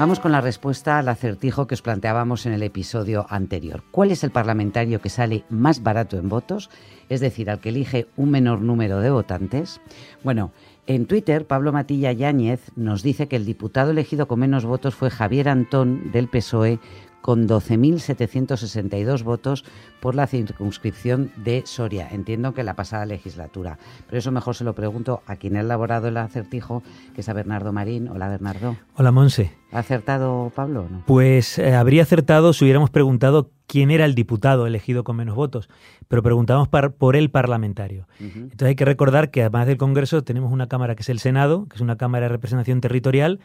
Vamos 0.00 0.18
con 0.18 0.32
la 0.32 0.40
respuesta 0.40 0.98
al 0.98 1.10
acertijo 1.10 1.66
que 1.66 1.74
os 1.74 1.82
planteábamos 1.82 2.46
en 2.46 2.54
el 2.54 2.62
episodio 2.62 3.26
anterior. 3.28 3.82
¿Cuál 3.90 4.10
es 4.10 4.24
el 4.24 4.30
parlamentario 4.30 5.02
que 5.02 5.10
sale 5.10 5.44
más 5.50 5.82
barato 5.82 6.16
en 6.16 6.30
votos? 6.30 6.70
Es 7.10 7.20
decir, 7.20 7.50
al 7.50 7.60
que 7.60 7.68
elige 7.68 8.06
un 8.16 8.30
menor 8.30 8.62
número 8.62 9.00
de 9.00 9.10
votantes. 9.10 9.82
Bueno, 10.24 10.52
en 10.94 11.06
Twitter, 11.06 11.46
Pablo 11.46 11.72
Matilla 11.72 12.10
Yáñez 12.10 12.72
nos 12.74 13.04
dice 13.04 13.28
que 13.28 13.36
el 13.36 13.46
diputado 13.46 13.92
elegido 13.92 14.26
con 14.26 14.40
menos 14.40 14.64
votos 14.64 14.96
fue 14.96 15.08
Javier 15.08 15.48
Antón 15.48 16.10
del 16.10 16.26
PSOE 16.26 16.80
con 17.20 17.46
12.762 17.46 19.22
votos 19.22 19.64
por 20.00 20.16
la 20.16 20.26
circunscripción 20.26 21.30
de 21.36 21.62
Soria. 21.64 22.08
Entiendo 22.10 22.54
que 22.54 22.64
la 22.64 22.74
pasada 22.74 23.06
legislatura. 23.06 23.78
Pero 24.06 24.18
eso 24.18 24.32
mejor 24.32 24.56
se 24.56 24.64
lo 24.64 24.74
pregunto 24.74 25.22
a 25.26 25.36
quien 25.36 25.56
ha 25.56 25.60
elaborado 25.60 26.08
el 26.08 26.16
acertijo, 26.16 26.82
que 27.14 27.20
es 27.20 27.28
a 27.28 27.34
Bernardo 27.34 27.72
Marín. 27.72 28.08
Hola, 28.08 28.28
Bernardo. 28.28 28.76
Hola, 28.96 29.12
Monse. 29.12 29.59
¿Ha 29.72 29.78
acertado 29.78 30.50
Pablo 30.54 30.88
no? 30.90 31.04
Pues 31.06 31.58
eh, 31.58 31.74
habría 31.74 32.02
acertado 32.02 32.52
si 32.52 32.64
hubiéramos 32.64 32.90
preguntado 32.90 33.50
quién 33.66 33.92
era 33.92 34.04
el 34.04 34.16
diputado 34.16 34.66
elegido 34.66 35.04
con 35.04 35.16
menos 35.16 35.36
votos, 35.36 35.68
pero 36.08 36.24
preguntamos 36.24 36.68
por 36.68 37.14
el 37.14 37.30
parlamentario. 37.30 38.08
Entonces 38.18 38.66
hay 38.68 38.74
que 38.74 38.84
recordar 38.84 39.30
que 39.30 39.42
además 39.42 39.68
del 39.68 39.76
Congreso 39.76 40.24
tenemos 40.24 40.50
una 40.50 40.68
Cámara 40.68 40.96
que 40.96 41.02
es 41.02 41.08
el 41.08 41.20
Senado, 41.20 41.66
que 41.68 41.76
es 41.76 41.80
una 41.80 41.96
Cámara 41.96 42.24
de 42.24 42.30
representación 42.30 42.80
territorial, 42.80 43.38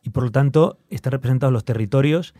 y 0.00 0.10
por 0.10 0.22
lo 0.22 0.30
tanto 0.30 0.78
están 0.90 1.10
representados 1.10 1.52
los 1.52 1.64
territorios 1.64 2.34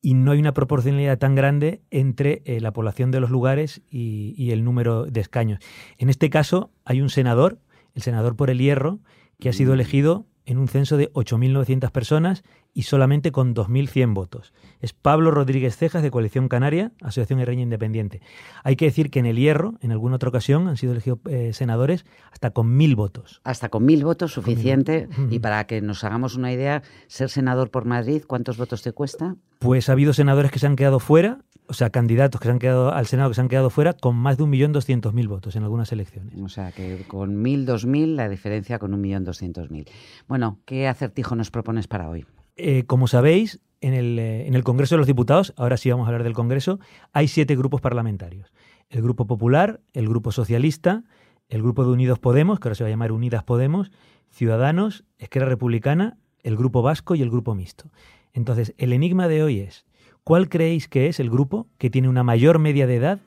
y 0.00 0.14
no 0.14 0.30
hay 0.30 0.38
una 0.38 0.54
proporcionalidad 0.54 1.18
tan 1.18 1.34
grande 1.34 1.82
entre 1.90 2.42
eh, 2.44 2.60
la 2.60 2.72
población 2.72 3.10
de 3.10 3.18
los 3.18 3.30
lugares 3.30 3.82
y, 3.90 4.52
el 4.52 4.62
número 4.62 5.06
de 5.06 5.20
escaños. 5.20 5.58
En 5.98 6.08
este 6.08 6.30
caso 6.30 6.70
hay 6.84 7.00
un 7.00 7.10
senador, 7.10 7.58
el 7.94 8.02
senador 8.02 8.36
por 8.36 8.48
el 8.48 8.58
hierro, 8.58 9.00
que 9.40 9.48
ha 9.48 9.52
sido 9.52 9.72
mm. 9.72 9.74
elegido 9.74 10.26
en 10.44 10.58
un 10.58 10.68
censo 10.68 10.96
de 10.96 11.12
8.900 11.14 11.90
personas 11.90 12.44
y 12.76 12.82
solamente 12.82 13.32
con 13.32 13.54
2.100 13.54 14.12
votos. 14.12 14.52
Es 14.82 14.92
Pablo 14.92 15.30
Rodríguez 15.30 15.78
Cejas 15.78 16.02
de 16.02 16.10
Coalición 16.10 16.48
Canaria, 16.48 16.92
Asociación 17.00 17.40
Herreña 17.40 17.62
Independiente. 17.62 18.20
Hay 18.64 18.76
que 18.76 18.84
decir 18.84 19.10
que 19.10 19.18
en 19.18 19.24
el 19.24 19.38
Hierro, 19.38 19.76
en 19.80 19.92
alguna 19.92 20.16
otra 20.16 20.28
ocasión, 20.28 20.68
han 20.68 20.76
sido 20.76 20.92
elegidos 20.92 21.20
eh, 21.24 21.54
senadores 21.54 22.04
hasta 22.30 22.50
con 22.50 22.78
1.000 22.78 22.94
votos. 22.94 23.40
Hasta 23.44 23.70
con 23.70 23.86
1.000 23.86 24.04
votos, 24.04 24.34
suficiente. 24.34 25.08
Y 25.30 25.38
para 25.38 25.66
que 25.66 25.80
nos 25.80 26.04
hagamos 26.04 26.36
una 26.36 26.52
idea, 26.52 26.82
ser 27.06 27.30
senador 27.30 27.70
por 27.70 27.86
Madrid, 27.86 28.24
¿cuántos 28.26 28.58
votos 28.58 28.82
te 28.82 28.92
cuesta? 28.92 29.36
Pues 29.58 29.88
ha 29.88 29.92
habido 29.92 30.12
senadores 30.12 30.50
que 30.50 30.58
se 30.58 30.66
han 30.66 30.76
quedado 30.76 31.00
fuera, 31.00 31.38
o 31.68 31.72
sea, 31.72 31.88
candidatos 31.88 32.42
que 32.42 32.48
se 32.48 32.52
han 32.52 32.58
quedado 32.58 32.92
al 32.92 33.06
Senado 33.06 33.30
que 33.30 33.36
se 33.36 33.40
han 33.40 33.48
quedado 33.48 33.70
fuera 33.70 33.94
con 33.94 34.16
más 34.16 34.36
de 34.36 34.44
1.200.000 34.44 35.28
votos 35.28 35.56
en 35.56 35.62
algunas 35.62 35.92
elecciones. 35.92 36.38
O 36.42 36.50
sea, 36.50 36.72
que 36.72 37.06
con 37.08 37.42
1.000, 37.42 37.64
2.000, 37.64 38.16
la 38.16 38.28
diferencia 38.28 38.78
con 38.78 38.92
1.200.000. 39.02 39.88
Bueno, 40.28 40.58
¿qué 40.66 40.88
acertijo 40.88 41.34
nos 41.36 41.50
propones 41.50 41.88
para 41.88 42.10
hoy? 42.10 42.26
Eh, 42.56 42.84
como 42.86 43.06
sabéis, 43.06 43.60
en 43.80 43.92
el, 43.92 44.18
eh, 44.18 44.46
en 44.46 44.54
el 44.54 44.64
Congreso 44.64 44.94
de 44.94 44.98
los 44.98 45.06
Diputados, 45.06 45.52
ahora 45.56 45.76
sí 45.76 45.90
vamos 45.90 46.06
a 46.06 46.08
hablar 46.08 46.24
del 46.24 46.32
Congreso, 46.32 46.80
hay 47.12 47.28
siete 47.28 47.54
grupos 47.54 47.80
parlamentarios. 47.80 48.52
El 48.88 49.02
Grupo 49.02 49.26
Popular, 49.26 49.80
el 49.92 50.08
Grupo 50.08 50.32
Socialista, 50.32 51.04
el 51.48 51.62
Grupo 51.62 51.84
de 51.84 51.90
Unidos 51.90 52.18
Podemos, 52.18 52.58
que 52.58 52.68
ahora 52.68 52.74
se 52.74 52.84
va 52.84 52.88
a 52.88 52.90
llamar 52.90 53.12
Unidas 53.12 53.44
Podemos, 53.44 53.90
Ciudadanos, 54.30 55.04
Esquerra 55.18 55.46
Republicana, 55.46 56.16
el 56.42 56.56
Grupo 56.56 56.82
Vasco 56.82 57.14
y 57.14 57.22
el 57.22 57.30
Grupo 57.30 57.54
Mixto. 57.54 57.90
Entonces, 58.32 58.74
el 58.78 58.92
enigma 58.92 59.28
de 59.28 59.42
hoy 59.42 59.60
es, 59.60 59.84
¿cuál 60.24 60.48
creéis 60.48 60.88
que 60.88 61.08
es 61.08 61.20
el 61.20 61.30
grupo 61.30 61.66
que 61.78 61.90
tiene 61.90 62.08
una 62.08 62.22
mayor 62.22 62.58
media 62.58 62.86
de 62.86 62.96
edad 62.96 63.20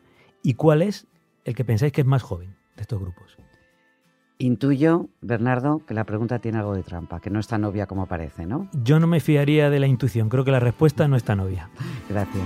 y 0.44 0.56
cuál 0.56 0.82
es 0.82 1.08
el 1.46 1.56
que 1.56 1.66
pensáis 1.66 1.92
que 1.92 2.02
es 2.02 2.08
más 2.08 2.24
joven 2.24 2.56
de 2.76 2.82
estos 2.82 3.00
grupos? 3.00 3.38
Intuyo, 4.42 5.10
Bernardo, 5.20 5.82
que 5.86 5.94
la 5.94 6.06
pregunta 6.06 6.40
tiene 6.40 6.60
algo 6.60 6.74
de 6.74 6.82
trampa, 6.82 7.20
que 7.20 7.30
no 7.30 7.42
es 7.42 7.48
tan 7.48 7.66
obvia 7.66 7.88
como 7.88 8.06
parece, 8.06 8.46
¿no? 8.46 8.70
Yo 8.72 8.98
no 9.02 9.06
me 9.06 9.20
fiaría 9.20 9.70
de 9.70 9.82
la 9.82 9.88
intuición, 9.88 10.30
creo 10.30 10.46
que 10.46 10.52
la 10.52 10.62
respuesta 10.62 11.10
no 11.10 11.18
es 11.18 11.26
tan 11.26 11.42
obvia. 11.42 11.70
Gracias. 12.08 12.46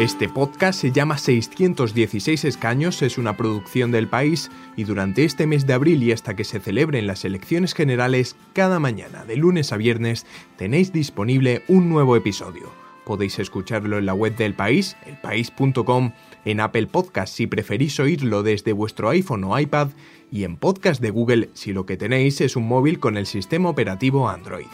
Este 0.00 0.28
podcast 0.28 0.80
se 0.80 0.90
llama 0.90 1.16
616 1.16 2.44
escaños, 2.44 3.00
es 3.02 3.16
una 3.16 3.36
producción 3.36 3.92
del 3.92 4.08
país 4.08 4.50
y 4.76 4.82
durante 4.82 5.24
este 5.24 5.46
mes 5.46 5.64
de 5.64 5.74
abril 5.74 6.02
y 6.02 6.10
hasta 6.10 6.34
que 6.34 6.42
se 6.42 6.58
celebren 6.58 7.06
las 7.06 7.24
elecciones 7.24 7.72
generales, 7.72 8.34
cada 8.52 8.80
mañana, 8.80 9.24
de 9.24 9.36
lunes 9.36 9.72
a 9.72 9.76
viernes, 9.76 10.26
tenéis 10.56 10.92
disponible 10.92 11.62
un 11.68 11.88
nuevo 11.88 12.16
episodio. 12.16 12.83
Podéis 13.04 13.38
escucharlo 13.38 13.98
en 13.98 14.06
la 14.06 14.14
web 14.14 14.36
del 14.36 14.54
país, 14.54 14.96
elpaís.com, 15.06 16.12
en 16.44 16.60
Apple 16.60 16.86
Podcast 16.86 17.34
si 17.34 17.46
preferís 17.46 18.00
oírlo 18.00 18.42
desde 18.42 18.72
vuestro 18.72 19.10
iPhone 19.10 19.44
o 19.44 19.58
iPad 19.58 19.88
y 20.30 20.44
en 20.44 20.56
Podcast 20.56 21.00
de 21.00 21.10
Google 21.10 21.50
si 21.52 21.72
lo 21.72 21.86
que 21.86 21.96
tenéis 21.96 22.40
es 22.40 22.56
un 22.56 22.66
móvil 22.66 22.98
con 22.98 23.16
el 23.16 23.26
sistema 23.26 23.68
operativo 23.68 24.28
Android. 24.28 24.66